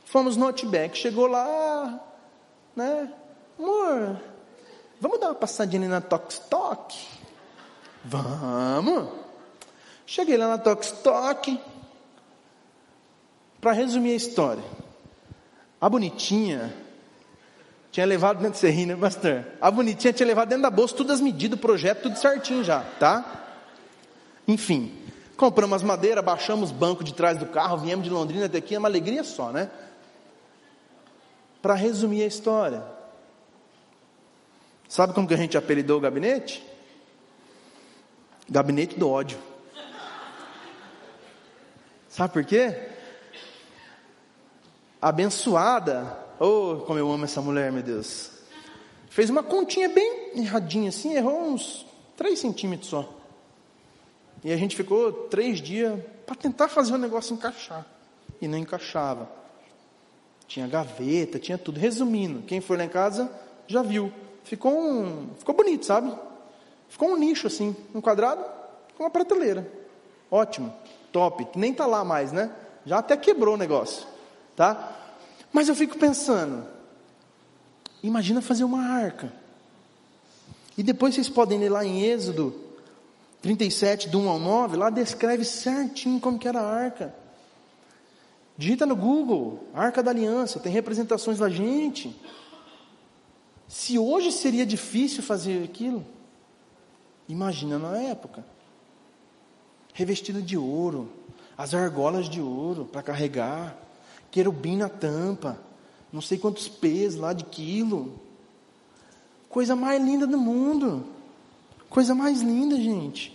[0.06, 2.00] fomos no Outback, chegou lá,
[2.74, 3.12] né?
[3.58, 4.22] Amor,
[4.98, 6.96] vamos dar uma passadinha na Tox Tok?
[8.02, 9.08] Vamos.
[10.06, 11.60] Cheguei lá na Tox Tok.
[13.60, 14.62] Para resumir a história,
[15.78, 16.85] a bonitinha
[17.96, 19.42] tinha levado dentro, você ri, né, pastor?
[19.58, 22.80] A bonitinha tinha levado dentro da bolsa todas as medidas, o projeto, tudo certinho já,
[23.00, 23.24] tá?
[24.46, 24.94] Enfim,
[25.34, 28.78] compramos as madeiras, baixamos banco de trás do carro, viemos de Londrina até aqui, é
[28.78, 29.70] uma alegria só, né?
[31.62, 32.84] Para resumir a história,
[34.86, 36.62] sabe como que a gente apelidou o gabinete?
[38.46, 39.38] Gabinete do ódio.
[42.10, 42.90] Sabe por quê?
[45.00, 48.30] Abençoada, oh, como eu amo essa mulher, meu Deus.
[49.08, 53.08] Fez uma continha bem erradinha assim, errou uns 3 centímetros só.
[54.44, 57.86] E a gente ficou três dias para tentar fazer o negócio encaixar.
[58.40, 59.28] E não encaixava.
[60.46, 61.80] Tinha gaveta, tinha tudo.
[61.80, 63.30] Resumindo, quem foi lá em casa
[63.66, 64.12] já viu.
[64.44, 66.14] Ficou um, ficou bonito, sabe?
[66.88, 68.44] Ficou um nicho assim, um quadrado
[68.96, 69.68] com uma prateleira.
[70.30, 70.72] Ótimo,
[71.10, 71.48] top.
[71.56, 72.50] Nem tá lá mais, né?
[72.84, 74.06] Já até quebrou o negócio,
[74.54, 74.94] tá?
[75.52, 76.66] Mas eu fico pensando,
[78.02, 79.32] imagina fazer uma arca.
[80.76, 82.66] E depois vocês podem ler lá em Êxodo
[83.40, 87.14] 37, do 1 ao 9, lá descreve certinho como que era a arca.
[88.58, 92.18] Digita no Google, Arca da Aliança, tem representações da gente.
[93.68, 96.04] Se hoje seria difícil fazer aquilo,
[97.28, 98.44] imagina na época.
[99.92, 101.10] Revestido de ouro,
[101.56, 103.76] as argolas de ouro para carregar,
[104.36, 105.58] querubim na tampa,
[106.12, 108.20] não sei quantos pesos lá de quilo.
[109.48, 111.06] Coisa mais linda do mundo.
[111.88, 113.34] Coisa mais linda, gente.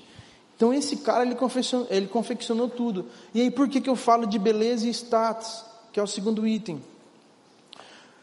[0.55, 3.07] Então esse cara ele confeccionou, ele confeccionou tudo.
[3.33, 6.47] E aí por que, que eu falo de beleza e status, que é o segundo
[6.47, 6.79] item?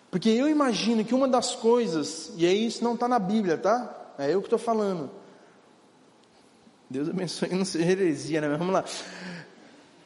[0.09, 3.93] Porque eu imagino que uma das coisas, e aí isso não está na Bíblia, tá?
[4.17, 5.11] É eu que estou falando.
[6.89, 8.57] Deus abençoe, não seja heresia, né?
[8.57, 8.85] Vamos lá.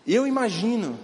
[0.06, 0.98] Eu imagino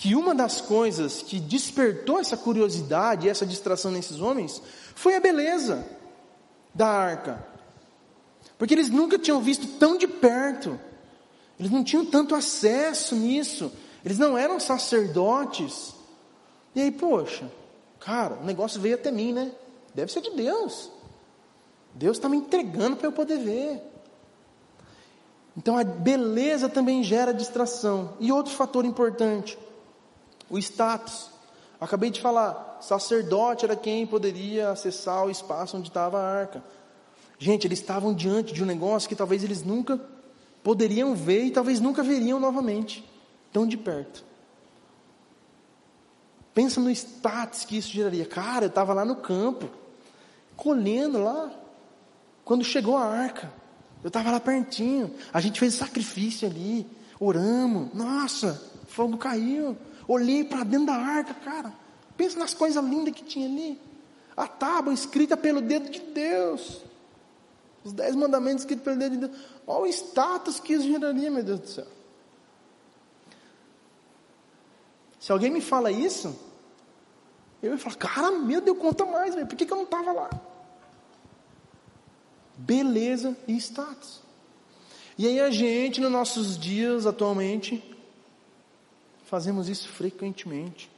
[0.00, 4.62] que uma das coisas que despertou essa curiosidade, essa distração nesses homens,
[4.94, 5.86] foi a beleza
[6.74, 7.46] da arca.
[8.56, 10.80] Porque eles nunca tinham visto tão de perto.
[11.58, 13.70] Eles não tinham tanto acesso nisso.
[14.02, 15.94] Eles não eram sacerdotes.
[16.74, 17.52] E aí, poxa,
[17.98, 19.52] cara, o negócio veio até mim, né?
[19.94, 20.90] Deve ser de Deus.
[21.94, 23.82] Deus está me entregando para eu poder ver.
[25.54, 28.14] Então a beleza também gera distração.
[28.18, 29.58] E outro fator importante,
[30.50, 31.30] o status.
[31.80, 36.62] Acabei de falar, sacerdote era quem poderia acessar o espaço onde estava a arca.
[37.38, 39.98] Gente, eles estavam diante de um negócio que talvez eles nunca
[40.62, 43.02] poderiam ver e talvez nunca veriam novamente,
[43.50, 44.22] tão de perto.
[46.52, 48.26] Pensa no status que isso geraria.
[48.26, 49.70] Cara, eu estava lá no campo,
[50.56, 51.50] colhendo lá,
[52.44, 53.50] quando chegou a arca.
[54.02, 56.86] Eu estava lá pertinho, a gente fez sacrifício ali,
[57.18, 59.76] oramos, nossa, fogo caiu.
[60.08, 61.72] Olhei para dentro da arca, cara.
[62.16, 63.80] Pensa nas coisas lindas que tinha ali.
[64.36, 66.82] A tábua escrita pelo dedo de Deus.
[67.84, 69.40] Os dez mandamentos que pelo dedo de Deus.
[69.66, 71.86] Olha o status que isso geraria, meu Deus do céu.
[75.18, 76.34] Se alguém me fala isso,
[77.62, 79.46] eu ia falar, cara, meu Deus, conta mais, velho.
[79.46, 80.30] por que, que eu não estava lá?
[82.56, 84.22] Beleza e status.
[85.18, 87.84] E aí a gente, nos nossos dias atualmente,
[89.30, 90.90] fazemos isso frequentemente.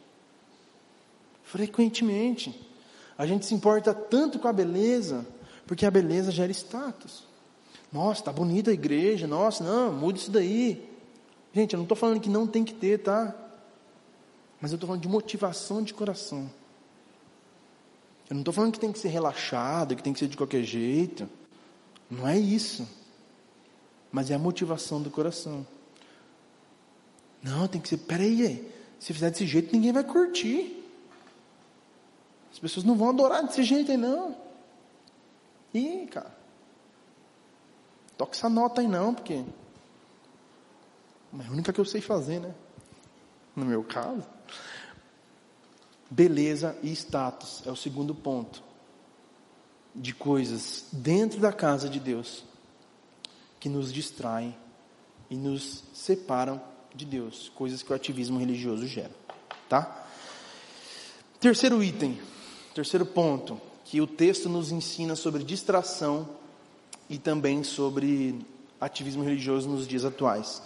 [1.44, 2.58] Frequentemente.
[3.18, 5.26] A gente se importa tanto com a beleza,
[5.66, 7.24] porque a beleza gera status.
[7.92, 9.26] Nossa, está bonita a igreja.
[9.26, 10.88] Nossa, não, muda isso daí.
[11.52, 13.36] Gente, eu não estou falando que não tem que ter, tá?
[14.58, 16.50] Mas eu estou falando de motivação de coração.
[18.30, 20.62] Eu não estou falando que tem que ser relaxado, que tem que ser de qualquer
[20.62, 21.28] jeito.
[22.10, 22.88] Não é isso.
[24.10, 25.66] Mas é a motivação do coração.
[27.42, 27.98] Não, tem que ser.
[27.98, 30.80] Peraí, se fizer desse jeito, ninguém vai curtir.
[32.52, 34.36] As pessoas não vão adorar desse jeito aí, não.
[35.74, 36.32] E, cara,
[38.16, 39.44] toca essa nota aí não, porque é
[41.46, 42.54] a única que eu sei fazer, né?
[43.56, 44.24] No meu caso.
[46.10, 48.62] Beleza e status é o segundo ponto
[49.94, 52.44] de coisas dentro da casa de Deus
[53.58, 54.56] que nos distraem
[55.30, 56.60] e nos separam
[56.94, 59.12] de Deus, coisas que o ativismo religioso gera,
[59.68, 60.06] tá?
[61.40, 62.18] Terceiro item,
[62.74, 66.28] terceiro ponto, que o texto nos ensina sobre distração
[67.08, 68.44] e também sobre
[68.80, 70.62] ativismo religioso nos dias atuais.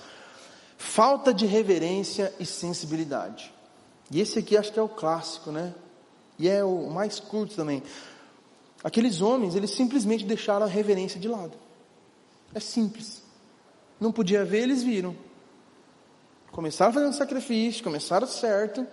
[0.76, 3.52] Falta de reverência e sensibilidade.
[4.10, 5.74] E esse aqui acho que é o clássico, né?
[6.38, 7.82] E é o mais curto também.
[8.84, 11.56] Aqueles homens, eles simplesmente deixaram a reverência de lado.
[12.54, 13.22] É simples.
[13.98, 15.16] Não podia ver, eles viram.
[16.56, 18.86] Começaram fazendo sacrifício, começaram certo,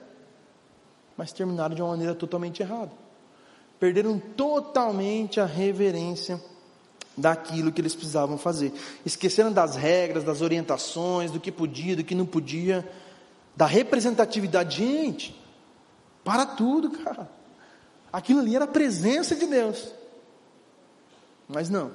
[1.15, 2.91] mas terminaram de uma maneira totalmente errada.
[3.79, 6.41] Perderam totalmente a reverência
[7.15, 8.73] daquilo que eles precisavam fazer.
[9.05, 12.85] Esqueceram das regras, das orientações, do que podia, do que não podia,
[13.55, 14.79] da representatividade.
[14.85, 15.41] Gente,
[16.21, 17.31] para tudo, cara.
[18.11, 19.89] Aquilo ali era a presença de Deus.
[21.47, 21.93] Mas não.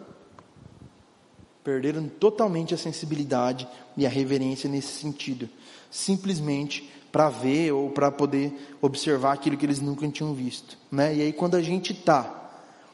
[1.64, 5.48] Perderam totalmente a sensibilidade e a reverência nesse sentido.
[5.90, 10.76] Simplesmente para ver ou para poder observar aquilo que eles nunca tinham visto.
[10.90, 11.16] Né?
[11.16, 12.50] E aí, quando a gente está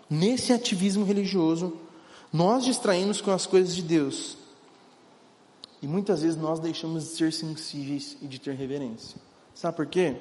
[0.09, 1.77] nesse ativismo religioso,
[2.33, 4.37] nós distraímos com as coisas de Deus.
[5.83, 9.20] E muitas vezes nós deixamos de ser sensíveis e de ter reverência.
[9.55, 10.16] Sabe por quê?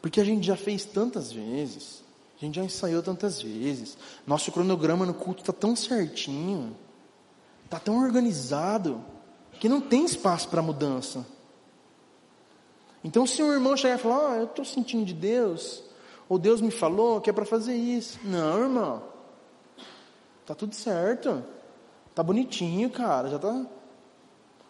[0.00, 2.02] Porque a gente já fez tantas vezes,
[2.40, 3.96] a gente já ensaiou tantas vezes.
[4.26, 6.76] Nosso cronograma no culto está tão certinho,
[7.72, 9.02] está tão organizado,
[9.52, 11.26] que não tem espaço para mudança.
[13.02, 15.82] Então, se um irmão chegar e falar, oh, eu estou sentindo de Deus,
[16.28, 18.20] ou Deus me falou que é para fazer isso.
[18.24, 19.02] Não, irmão.
[20.44, 21.42] Tá tudo certo.
[22.14, 23.30] Tá bonitinho, cara.
[23.30, 23.66] Já tá.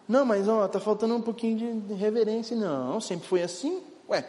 [0.07, 2.55] Não, mas ó, tá faltando um pouquinho de reverência.
[2.55, 3.83] Não, sempre foi assim.
[4.09, 4.25] Ué.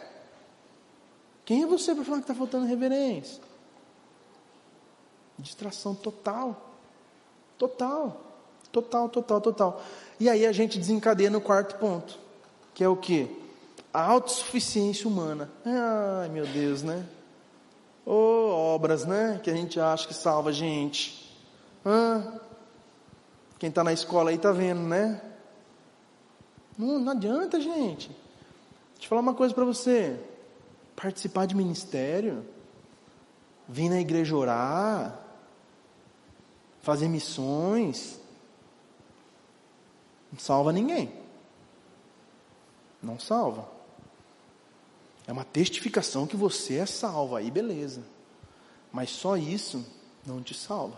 [1.45, 3.41] Quem é você para falar que tá faltando reverência?
[5.37, 6.73] Distração total.
[7.57, 8.34] Total.
[8.75, 9.81] Total, total, total.
[10.19, 12.19] E aí a gente desencadeia no quarto ponto,
[12.73, 13.33] que é o que?
[13.93, 15.49] A autossuficiência humana.
[15.65, 17.05] Ai, meu Deus, né?
[18.05, 19.39] Ô, oh, obras, né?
[19.41, 21.33] Que a gente acha que salva a gente.
[21.85, 22.33] Ah,
[23.57, 25.21] quem está na escola aí está vendo, né?
[26.77, 28.09] Não, não adianta, gente.
[28.09, 30.19] Deixa eu falar uma coisa para você.
[30.97, 32.45] Participar de ministério,
[33.69, 35.17] vir na igreja orar,
[36.81, 38.19] fazer missões,
[40.35, 41.09] não salva ninguém.
[43.01, 43.69] Não salva.
[45.25, 48.03] É uma testificação que você é salvo, aí beleza.
[48.91, 49.85] Mas só isso
[50.25, 50.97] não te salva.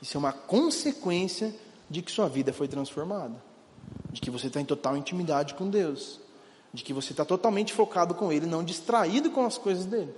[0.00, 1.54] Isso é uma consequência
[1.88, 3.36] de que sua vida foi transformada,
[4.10, 6.18] de que você está em total intimidade com Deus,
[6.72, 10.14] de que você está totalmente focado com Ele, não distraído com as coisas dele,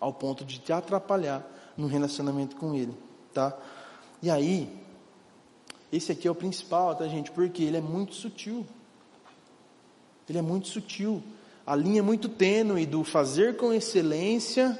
[0.00, 2.96] ao ponto de te atrapalhar no relacionamento com Ele,
[3.34, 3.56] tá?
[4.22, 4.79] E aí,
[5.92, 7.30] esse aqui é o principal, tá, gente?
[7.30, 8.66] Porque ele é muito sutil.
[10.28, 11.22] Ele é muito sutil.
[11.66, 14.78] A linha é muito tênue do fazer com excelência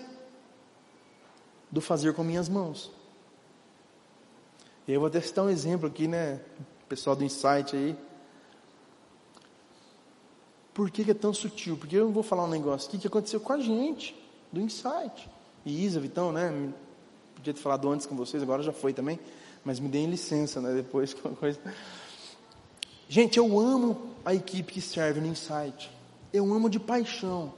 [1.71, 2.91] do fazer com minhas mãos.
[4.87, 6.41] E eu vou até citar um exemplo aqui, né?
[6.89, 7.97] Pessoal do Insight aí.
[10.75, 11.77] Por que, que é tão sutil?
[11.77, 14.17] Porque eu vou falar um negócio aqui que aconteceu com a gente,
[14.53, 15.29] do Insight.
[15.65, 16.73] E Isa, Vitão, né?
[17.35, 19.19] Podia ter falado antes com vocês, agora já foi também.
[19.65, 20.75] Mas me deem licença, né?
[20.75, 21.59] Depois com coisa.
[23.09, 25.91] Gente, eu amo a equipe que serve no Insight.
[26.33, 27.53] Eu amo de paixão.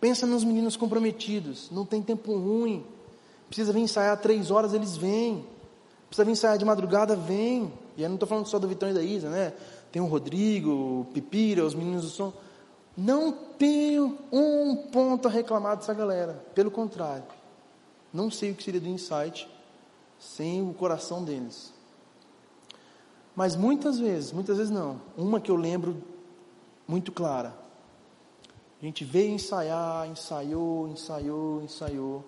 [0.00, 1.70] Pensa nos meninos comprometidos.
[1.70, 2.84] Não tem tempo ruim.
[3.48, 5.44] Precisa vir ensaiar três horas, eles vêm.
[6.08, 7.72] Precisa vir ensaiar de madrugada, vem.
[7.96, 9.52] E eu não estou falando só do Vitão e da Isa, né?
[9.90, 12.32] Tem o Rodrigo, o Pipira, os meninos do som.
[12.96, 16.44] Não tenho um ponto a reclamar dessa galera.
[16.54, 17.24] Pelo contrário.
[18.12, 19.48] Não sei o que seria do Insight
[20.24, 21.72] sem o coração deles.
[23.36, 25.00] Mas muitas vezes, muitas vezes não.
[25.16, 26.02] Uma que eu lembro
[26.86, 27.54] muito clara.
[28.80, 32.24] A gente veio ensaiar, ensaiou, ensaiou, ensaiou.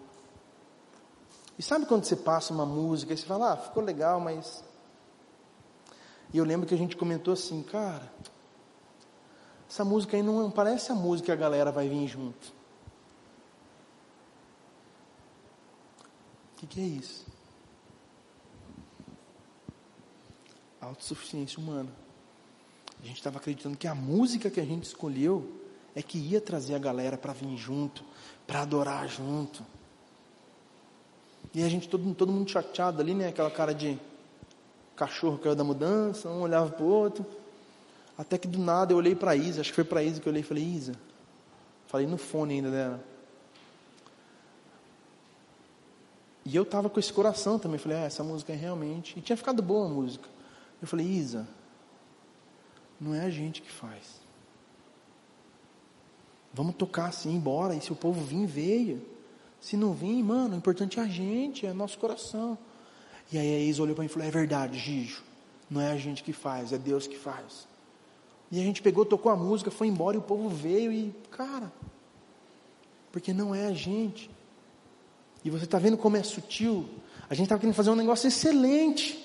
[1.58, 4.64] E sabe quando você passa uma música e você fala, ah, ficou legal, mas.
[6.32, 8.12] E eu lembro que a gente comentou assim, cara,
[9.68, 12.54] essa música aí não parece a música que a galera vai vir junto.
[16.52, 17.35] O que, que é isso?
[20.86, 21.90] Autossuficiência humana.
[23.02, 25.50] A gente estava acreditando que a música que a gente escolheu
[25.96, 28.04] é que ia trazer a galera para vir junto,
[28.46, 29.64] para adorar junto.
[31.52, 33.28] E a gente, todo, todo mundo chateado ali, né?
[33.28, 33.98] Aquela cara de
[34.94, 37.26] cachorro que caiu da mudança, um olhava para o outro.
[38.16, 40.20] Até que do nada eu olhei para a Isa, acho que foi para a Isa
[40.20, 40.92] que eu olhei e falei, Isa,
[41.88, 43.04] falei no fone ainda dela.
[46.44, 49.18] E eu tava com esse coração também, falei, ah, essa música é realmente.
[49.18, 50.35] E tinha ficado boa a música.
[50.80, 51.48] Eu falei, Isa,
[53.00, 54.20] não é a gente que faz.
[56.52, 57.74] Vamos tocar assim, embora.
[57.74, 59.02] E se o povo vir, veio.
[59.60, 62.56] Se não vir, mano, o importante é a gente, é nosso coração.
[63.32, 65.22] E aí a Isa olhou para mim e falou: É verdade, Gijo.
[65.68, 67.66] Não é a gente que faz, é Deus que faz.
[68.50, 71.72] E a gente pegou, tocou a música, foi embora e o povo veio e, cara,
[73.10, 74.30] porque não é a gente.
[75.44, 76.88] E você está vendo como é sutil?
[77.28, 79.18] A gente estava querendo fazer um negócio excelente,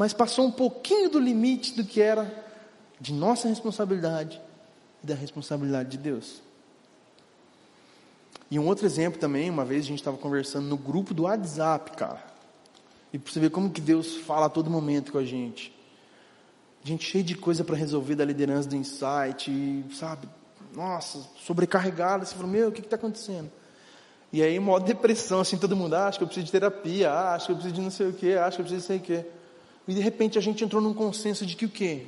[0.00, 2.34] mas passou um pouquinho do limite do que era
[2.98, 4.40] de nossa responsabilidade
[5.04, 6.40] e da responsabilidade de Deus.
[8.50, 11.90] E um outro exemplo também, uma vez a gente estava conversando no grupo do WhatsApp,
[11.98, 12.24] cara.
[13.12, 15.70] E para você ver como que Deus fala a todo momento com a gente.
[16.82, 20.26] Gente cheia de coisa para resolver da liderança do insight, e, sabe?
[20.74, 22.24] Nossa, sobrecarregada.
[22.24, 23.52] Você falou, meu, o que está acontecendo?
[24.32, 27.34] E aí, modo depressão, assim, todo mundo, ah, acho que eu preciso de terapia, ah,
[27.34, 28.96] acho que eu preciso de não sei o quê, acho que eu preciso de sei
[28.96, 29.39] o quê.
[29.90, 32.06] E de repente a gente entrou num consenso de que o quê?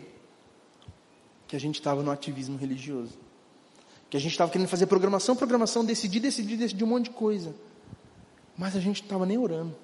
[1.48, 3.18] Que a gente estava no ativismo religioso.
[4.08, 7.52] Que a gente estava querendo fazer programação, programação, decidir, decidir, decidir um monte de coisa.
[8.56, 9.74] Mas a gente estava nem orando.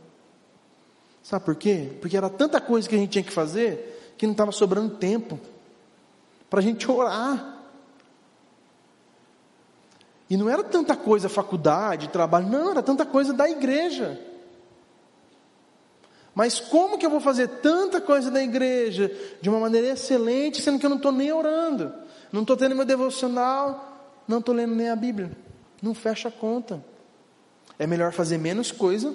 [1.24, 1.90] Sabe por quê?
[2.01, 5.36] Porque era tanta coisa que a gente tinha que fazer que não estava sobrando tempo
[6.49, 7.59] para a gente orar.
[10.30, 14.24] E não era tanta coisa faculdade, trabalho, não, era tanta coisa da igreja.
[16.39, 19.11] Mas como que eu vou fazer tanta coisa da igreja
[19.43, 21.93] de uma maneira excelente, sendo que eu não estou nem orando,
[22.30, 25.36] não estou tendo meu devocional, não estou lendo nem a Bíblia?
[25.82, 26.80] Não fecha a conta.
[27.76, 29.12] É melhor fazer menos coisa,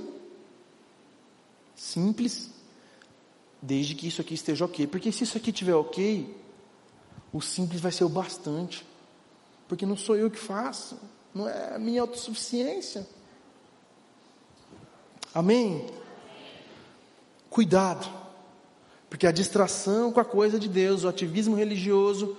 [1.74, 2.50] simples,
[3.62, 4.86] desde que isso aqui esteja ok.
[4.88, 6.36] Porque se isso aqui estiver ok,
[7.32, 8.86] o simples vai ser o bastante
[9.66, 11.00] porque não sou eu que faço,
[11.34, 13.08] não é a minha autossuficiência.
[15.34, 16.03] Amém?
[17.54, 18.10] Cuidado,
[19.08, 22.36] porque a distração com a coisa de Deus, o ativismo religioso,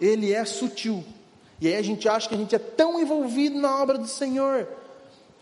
[0.00, 1.04] ele é sutil.
[1.60, 4.68] E aí a gente acha que a gente é tão envolvido na obra do Senhor,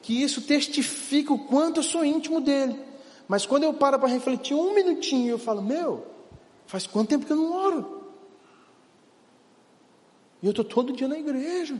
[0.00, 2.82] que isso testifica o quanto eu sou íntimo dele.
[3.28, 6.06] Mas quando eu paro para refletir um minutinho, eu falo: Meu,
[6.64, 8.06] faz quanto tempo que eu não oro?
[10.42, 11.78] E eu estou todo dia na igreja.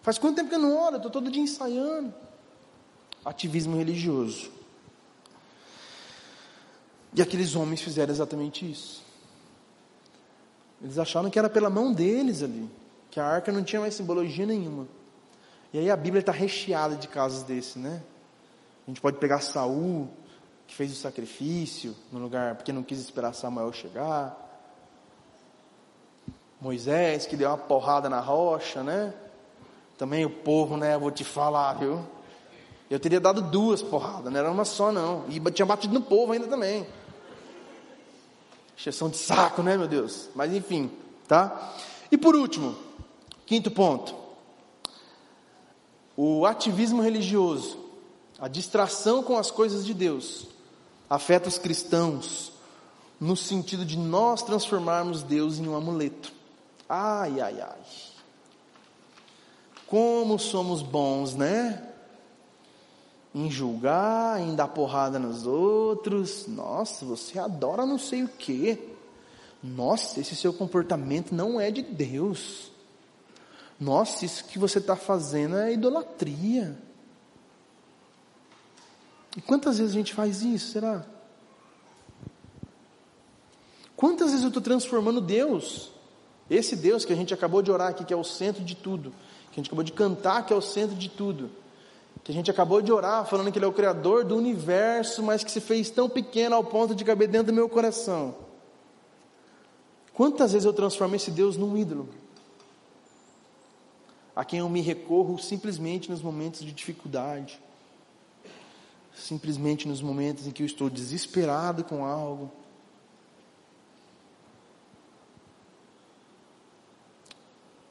[0.00, 0.94] Faz quanto tempo que eu não oro?
[0.94, 2.14] Eu estou todo dia ensaiando.
[3.22, 4.55] Ativismo religioso.
[7.16, 9.02] E aqueles homens fizeram exatamente isso.
[10.82, 12.70] Eles acharam que era pela mão deles ali,
[13.10, 14.86] que a arca não tinha mais simbologia nenhuma.
[15.72, 18.02] E aí a Bíblia está recheada de casos desse, né?
[18.86, 20.10] A gente pode pegar Saul,
[20.66, 24.42] que fez o sacrifício no lugar, porque não quis esperar Samuel chegar.
[26.60, 29.14] Moisés que deu uma porrada na rocha, né?
[29.96, 30.98] Também o povo, né?
[30.98, 32.04] Vou te falar, viu?
[32.90, 35.24] Eu teria dado duas porradas, não era uma só não.
[35.30, 36.86] E tinha batido no povo ainda também.
[38.78, 40.28] Exceção de saco, né, meu Deus?
[40.34, 40.90] Mas enfim,
[41.26, 41.74] tá?
[42.10, 42.76] E por último,
[43.46, 44.14] quinto ponto.
[46.16, 47.78] O ativismo religioso,
[48.38, 50.46] a distração com as coisas de Deus,
[51.08, 52.52] afeta os cristãos
[53.18, 56.32] no sentido de nós transformarmos Deus em um amuleto.
[56.88, 57.80] Ai, ai, ai.
[59.86, 61.82] Como somos bons, né?
[63.36, 66.46] Em julgar, em dar porrada nos outros.
[66.46, 68.78] Nossa, você adora não sei o que.
[69.62, 72.72] Nossa, esse seu comportamento não é de Deus.
[73.78, 76.78] Nossa, isso que você está fazendo é idolatria.
[79.36, 81.04] E quantas vezes a gente faz isso, será?
[83.94, 85.90] Quantas vezes eu estou transformando Deus
[86.48, 89.10] esse Deus que a gente acabou de orar aqui, que é o centro de tudo,
[89.50, 91.50] que a gente acabou de cantar, que é o centro de tudo,
[92.26, 95.44] que a gente acabou de orar falando que Ele é o Criador do universo, mas
[95.44, 98.34] que se fez tão pequeno ao ponto de caber dentro do meu coração.
[100.12, 102.08] Quantas vezes eu transformei esse Deus num ídolo?
[104.34, 107.60] A quem eu me recorro simplesmente nos momentos de dificuldade,
[109.14, 112.50] simplesmente nos momentos em que eu estou desesperado com algo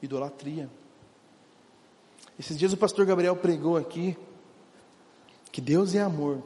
[0.02, 0.68] idolatria.
[2.38, 4.14] Esses dias o pastor Gabriel pregou aqui
[5.56, 6.42] que Deus é amor,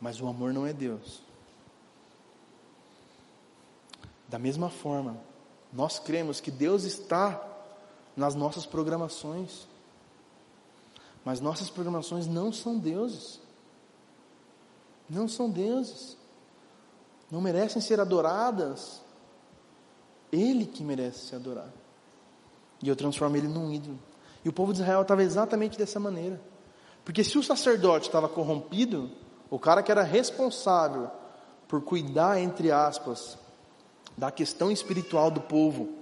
[0.00, 1.20] mas o amor não é Deus.
[4.28, 5.18] Da mesma forma,
[5.72, 7.44] nós cremos que Deus está
[8.16, 9.66] nas nossas programações,
[11.24, 13.40] mas nossas programações não são deuses.
[15.08, 16.16] Não são deuses.
[17.32, 19.02] Não merecem ser adoradas.
[20.30, 21.72] Ele que merece ser adorado.
[22.80, 23.98] E eu transformo ele num ídolo.
[24.44, 26.40] E o povo de Israel estava exatamente dessa maneira.
[27.10, 29.10] Porque se o sacerdote estava corrompido,
[29.50, 31.10] o cara que era responsável
[31.66, 33.36] por cuidar, entre aspas,
[34.16, 35.92] da questão espiritual do povo,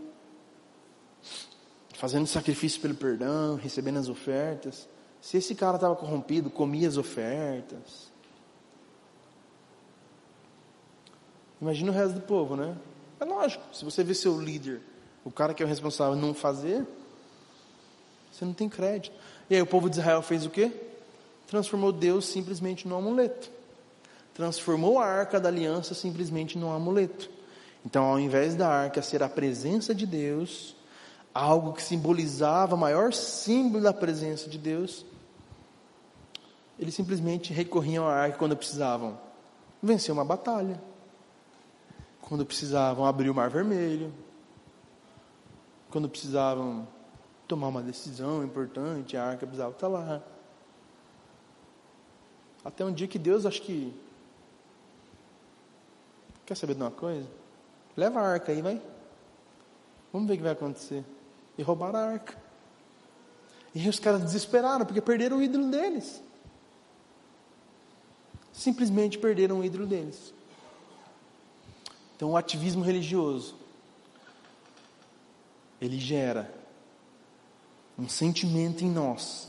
[1.95, 4.87] fazendo sacrifício pelo perdão, recebendo as ofertas.
[5.19, 8.13] Se esse cara estava corrompido, comia as ofertas.
[11.59, 12.77] Imagina o resto do povo, né?
[13.19, 14.83] É lógico, se você vê seu líder,
[15.25, 16.87] o cara que é o responsável, não fazer,
[18.31, 19.17] você não tem crédito.
[19.49, 20.85] E aí o povo de Israel fez o quê?
[21.49, 23.51] Transformou Deus simplesmente num amuleto.
[24.35, 27.29] Transformou a arca da aliança simplesmente num amuleto.
[27.85, 30.77] Então, ao invés da arca ser a presença de Deus,
[31.33, 35.07] algo que simbolizava o maior símbolo da presença de Deus,
[36.79, 39.19] eles simplesmente recorriam à arca quando precisavam
[39.83, 40.79] vencer uma batalha,
[42.21, 44.13] quando precisavam abrir o mar vermelho,
[45.91, 46.87] quando precisavam
[47.49, 50.23] tomar uma decisão importante, a arca precisava estar lá.
[52.69, 53.95] Até um dia que Deus, acho que.
[56.45, 57.27] Quer saber de uma coisa?
[57.97, 58.79] Leva a arca aí, vai.
[60.13, 61.03] Vamos ver o que vai acontecer.
[61.57, 62.39] E roubaram a arca.
[63.75, 66.23] E os caras desesperaram, porque perderam o ídolo deles.
[68.53, 70.35] Simplesmente perderam o ídolo deles.
[72.17, 73.57] Então, o ativismo religioso,
[75.81, 76.55] ele gera
[77.99, 79.49] um sentimento em nós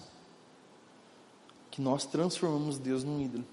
[1.80, 3.46] que nós transformamos Deus num ídolo.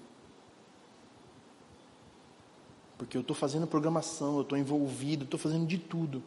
[2.97, 6.21] Porque eu estou fazendo programação, eu estou envolvido, estou fazendo de tudo.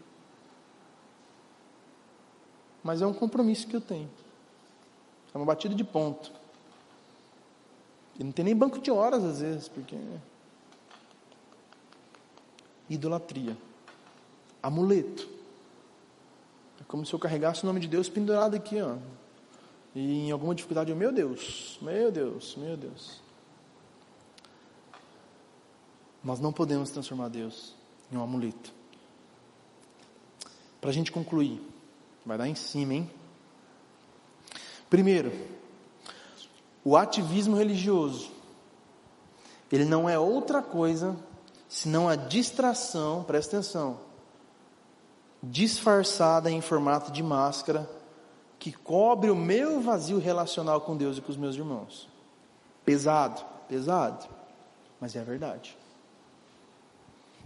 [2.82, 4.08] Mas é um compromisso que eu tenho.
[5.34, 6.32] É uma batida de ponto.
[8.18, 9.96] E não tem nem banco de horas às vezes, porque
[12.88, 13.54] idolatria.
[14.62, 15.28] Amuleto.
[16.80, 18.96] É como se eu carregasse o nome de Deus pendurado aqui, ó.
[19.94, 23.20] E em alguma dificuldade eu, meu Deus, meu Deus, meu Deus.
[26.22, 27.74] Nós não podemos transformar Deus
[28.12, 28.72] em um amuleto.
[30.80, 31.60] Para a gente concluir,
[32.24, 33.10] vai dar em cima, hein?
[34.88, 35.32] Primeiro,
[36.84, 38.30] o ativismo religioso,
[39.70, 41.16] ele não é outra coisa
[41.68, 44.00] senão a distração, presta atenção,
[45.42, 47.88] disfarçada em formato de máscara,
[48.60, 52.06] que cobre o meu vazio relacional com Deus e com os meus irmãos.
[52.84, 54.28] Pesado, pesado,
[55.00, 55.76] mas é a verdade.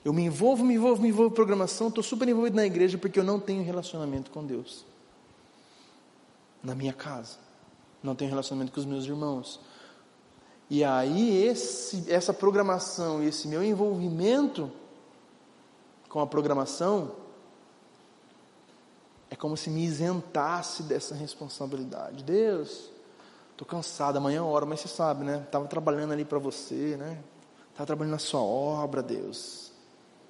[0.04, 3.18] Eu me envolvo, me envolvo, me envolvo em programação, estou super envolvido na igreja porque
[3.18, 4.84] eu não tenho relacionamento com Deus.
[6.62, 7.38] Na minha casa.
[8.02, 9.60] Não tenho relacionamento com os meus irmãos.
[10.68, 14.70] E aí esse, essa programação, esse meu envolvimento
[16.08, 17.12] com a programação
[19.34, 22.24] é como se me isentasse dessa responsabilidade.
[22.24, 22.90] Deus,
[23.50, 25.42] estou cansado, amanhã é hora, mas você sabe, né?
[25.44, 27.22] Estava trabalhando ali para você, né?
[27.70, 29.72] Estava trabalhando na sua obra, Deus.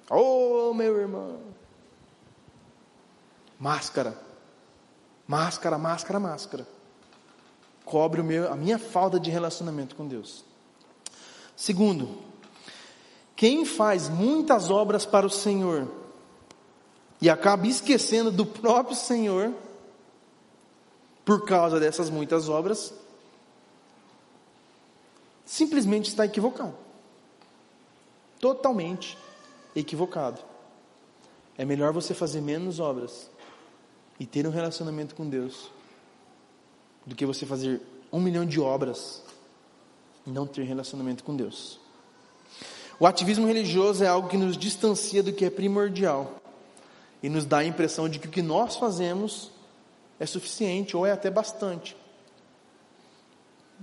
[0.09, 1.39] Oh, meu irmão.
[3.59, 4.17] Máscara.
[5.27, 6.75] Máscara, máscara, máscara
[7.85, 10.43] cobre o meu, a minha falta de relacionamento com Deus.
[11.55, 12.17] Segundo,
[13.35, 15.87] quem faz muitas obras para o Senhor
[17.25, 19.51] e acaba esquecendo do próprio Senhor
[21.25, 22.93] por causa dessas muitas obras,
[25.43, 26.75] simplesmente está equivocado.
[28.39, 29.17] Totalmente
[29.75, 30.39] equivocado.
[31.57, 33.27] É melhor você fazer menos obras
[34.19, 35.71] e ter um relacionamento com Deus
[37.07, 37.81] do que você fazer
[38.13, 39.23] um milhão de obras
[40.27, 41.79] e não ter relacionamento com Deus.
[42.99, 46.44] O ativismo religioso é algo que nos distancia do que é primordial
[47.25, 49.49] e nos dá a impressão de que o que nós fazemos
[50.19, 51.97] é suficiente ou é até bastante.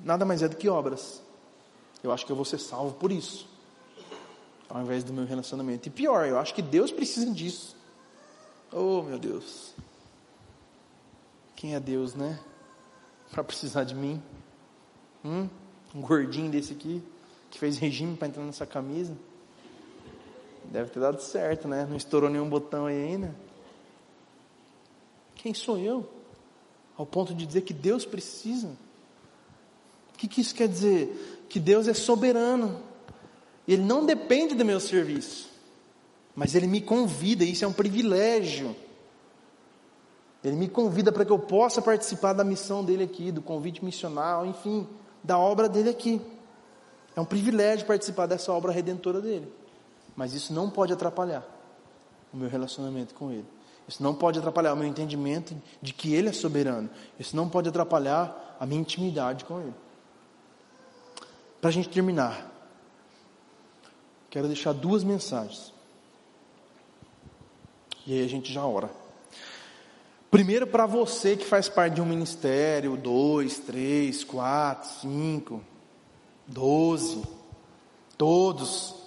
[0.05, 1.21] Nada mais é do que obras.
[2.05, 3.49] Eu acho que eu vou ser salvo por isso,
[4.69, 5.89] ao invés do meu relacionamento.
[5.89, 7.75] E pior, eu acho que Deus precisa disso.
[8.71, 9.75] Oh, meu Deus.
[11.57, 12.39] Quem é Deus, né?
[13.33, 14.23] para precisar de mim?
[15.25, 15.49] Hum?
[15.93, 17.03] Um gordinho desse aqui,
[17.51, 19.17] que fez regime para entrar nessa camisa.
[20.73, 21.87] Deve ter dado certo, né?
[21.89, 23.35] Não estourou nenhum botão aí ainda.
[25.35, 26.09] Quem sou eu?
[26.97, 28.69] Ao ponto de dizer que Deus precisa.
[30.15, 31.45] O que, que isso quer dizer?
[31.51, 32.81] Que Deus é soberano.
[33.69, 35.51] Ele não depende do meu serviço.
[36.35, 38.75] Mas Ele me convida, isso é um privilégio.
[40.43, 44.47] Ele me convida para que eu possa participar da missão dele aqui, do convite missional,
[44.47, 44.89] enfim,
[45.23, 46.19] da obra dele aqui.
[47.15, 49.61] É um privilégio participar dessa obra redentora dele.
[50.17, 51.45] Mas isso não pode atrapalhar
[52.33, 53.47] o meu relacionamento com ele.
[53.87, 56.89] Isso não pode atrapalhar o meu entendimento de que ele é soberano.
[57.19, 59.75] Isso não pode atrapalhar a minha intimidade com ele.
[61.61, 62.51] Para a gente terminar,
[64.31, 65.73] quero deixar duas mensagens.
[68.07, 68.91] E aí a gente já ora.
[70.31, 75.63] Primeiro, para você que faz parte de um ministério, dois, três, quatro, cinco,
[76.47, 77.23] doze,
[78.17, 79.02] todos.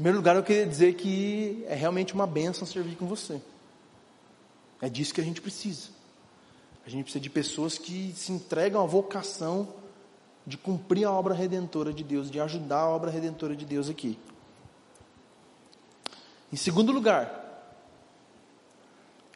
[0.00, 3.38] Primeiro lugar, eu queria dizer que é realmente uma benção servir com você.
[4.80, 5.90] É disso que a gente precisa.
[6.86, 9.68] A gente precisa de pessoas que se entregam à vocação
[10.46, 14.18] de cumprir a obra redentora de Deus, de ajudar a obra redentora de Deus aqui.
[16.50, 17.76] Em segundo lugar,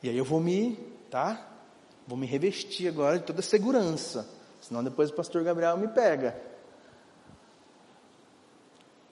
[0.03, 0.77] e aí eu vou me,
[1.11, 1.47] tá?
[2.09, 4.27] Vou me revestir agora de toda a segurança,
[4.62, 6.54] senão depois o pastor Gabriel me pega.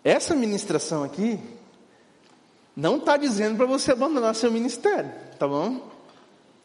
[0.05, 1.39] Essa ministração aqui
[2.75, 5.91] não está dizendo para você abandonar seu ministério, tá bom?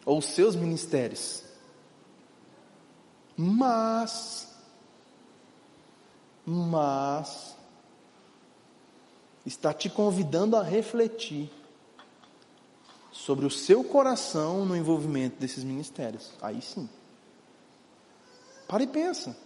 [0.06, 1.44] Ou seus ministérios.
[3.36, 4.48] Mas,
[6.46, 7.56] mas,
[9.46, 11.52] está te convidando a refletir
[13.12, 16.32] sobre o seu coração no envolvimento desses ministérios.
[16.42, 16.90] Aí sim.
[18.68, 19.38] Para e pensa.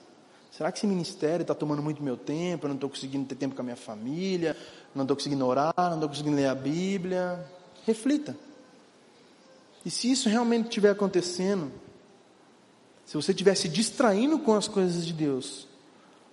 [0.51, 2.65] Será que esse ministério está tomando muito meu tempo?
[2.65, 4.55] Eu não estou conseguindo ter tempo com a minha família?
[4.93, 5.73] Não estou conseguindo orar?
[5.77, 7.43] Não estou conseguindo ler a Bíblia?
[7.85, 8.35] Reflita.
[9.85, 11.71] E se isso realmente estiver acontecendo,
[13.05, 15.67] se você estiver se distraindo com as coisas de Deus,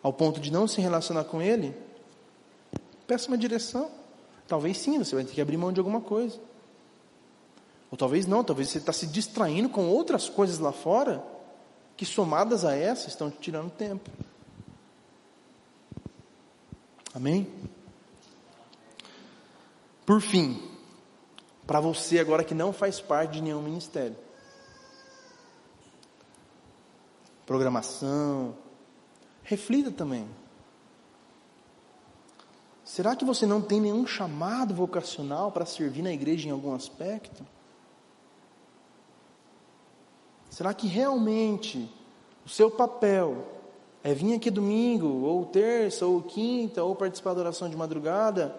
[0.03, 1.75] ao ponto de não se relacionar com Ele,
[3.07, 3.89] peça uma direção.
[4.49, 6.39] Talvez sim, você vai ter que abrir mão de alguma coisa.
[7.91, 11.25] Ou talvez não, talvez você está se distraindo com outras coisas lá fora,
[11.99, 14.09] que somadas a essa estão te tirando tempo.
[17.13, 17.53] Amém?
[20.07, 20.63] Por fim,
[21.67, 24.17] para você agora que não faz parte de nenhum ministério,
[27.45, 28.57] programação,
[29.43, 30.29] reflita também.
[32.85, 37.45] Será que você não tem nenhum chamado vocacional para servir na igreja em algum aspecto?
[40.59, 41.89] Será que realmente
[42.45, 43.47] o seu papel
[44.03, 48.59] é vir aqui domingo, ou terça, ou quinta, ou participar da oração de madrugada,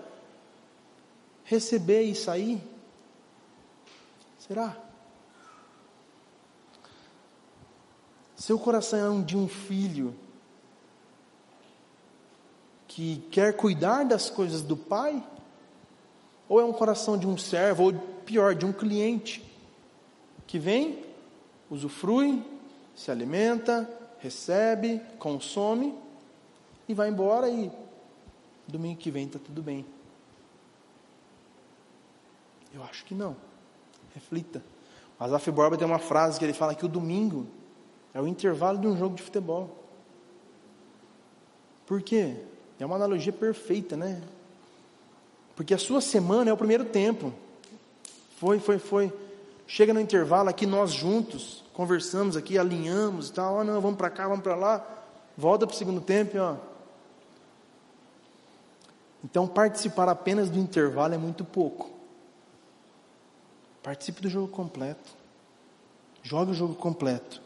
[1.43, 2.63] receber e sair?
[4.37, 4.77] Será?
[8.33, 10.15] Seu coração é de um filho
[12.87, 15.21] que quer cuidar das coisas do pai?
[16.47, 17.93] Ou é um coração de um servo, ou
[18.25, 19.43] pior, de um cliente
[20.47, 21.08] que vem
[21.69, 22.43] usufrui,
[22.95, 23.89] se alimenta,
[24.19, 25.95] recebe, consome
[26.87, 27.71] e vai embora e
[28.67, 29.85] domingo que vem está tudo bem.
[32.73, 33.35] Eu acho que não.
[34.13, 34.63] Reflita.
[35.19, 37.47] O Azaf Borba tem uma frase que ele fala que o domingo
[38.13, 39.75] é o intervalo de um jogo de futebol.
[41.85, 42.35] Por quê?
[42.79, 44.21] É uma analogia perfeita, né?
[45.55, 47.33] Porque a sua semana é o primeiro tempo.
[48.37, 49.11] Foi, foi, foi.
[49.71, 53.57] Chega no intervalo aqui, nós juntos, conversamos aqui, alinhamos e tal.
[53.57, 54.83] Oh, não, vamos para cá, vamos para lá.
[55.37, 56.55] Volta para o segundo tempo, ó.
[59.23, 61.91] Então, participar apenas do intervalo é muito pouco.
[63.83, 65.11] Participe do jogo completo.
[66.23, 67.39] Jogue o jogo completo.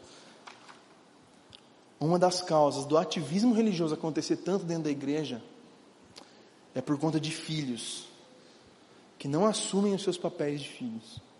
[2.00, 5.42] Uma das causas do ativismo religioso acontecer tanto dentro da igreja
[6.74, 8.08] é por conta de filhos
[9.18, 11.33] que não assumem os seus papéis de filhos.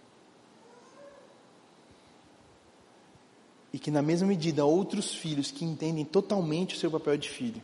[3.75, 7.61] E que, na mesma medida, outros filhos que entendem totalmente o seu papel de filho,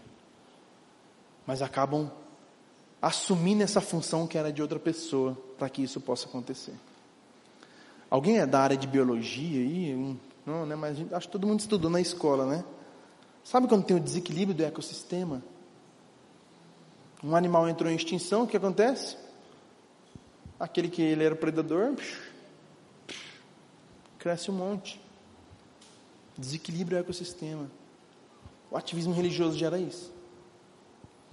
[1.46, 2.10] mas acabam
[3.00, 6.74] assumindo essa função que era de outra pessoa para que isso possa acontecer.
[8.10, 10.16] Alguém é da área de biologia aí?
[10.44, 10.74] Não, né?
[10.74, 12.64] Mas acho que todo mundo estudou na escola, né?
[13.44, 15.40] Sabe quando tem o desequilíbrio do ecossistema?
[17.22, 19.16] Um animal entrou em extinção, o que acontece?
[20.58, 21.94] Aquele que ele era predador,
[24.18, 25.00] cresce um monte.
[26.36, 27.70] Desequilíbrio o ecossistema.
[28.70, 30.12] O ativismo religioso gera isso.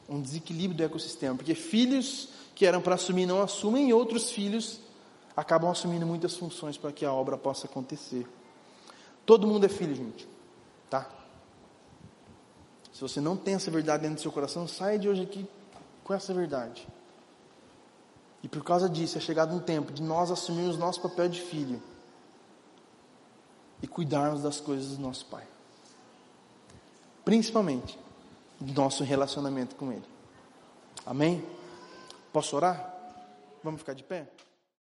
[0.10, 1.36] Um desequilíbrio do ecossistema.
[1.36, 4.82] Porque filhos que eram para assumir não assumem e outros filhos
[5.36, 8.28] acabam assumindo muitas funções para que a obra possa acontecer.
[9.26, 10.28] Todo mundo é filho, gente.
[10.89, 11.08] Tá?
[12.91, 15.48] Se você não tem essa verdade dentro do seu coração, saia de hoje aqui
[16.04, 16.88] com essa verdade.
[18.41, 21.82] E por causa disso, é chegado um tempo de nós assumirmos nosso papel de filho
[23.82, 25.45] e cuidarmos das coisas do nosso Pai.
[27.23, 27.97] Principalmente
[28.59, 30.05] do nosso relacionamento com Ele.
[31.05, 31.45] Amém?
[32.34, 32.93] Posso orar?
[33.63, 34.28] Vamos ficar de pé?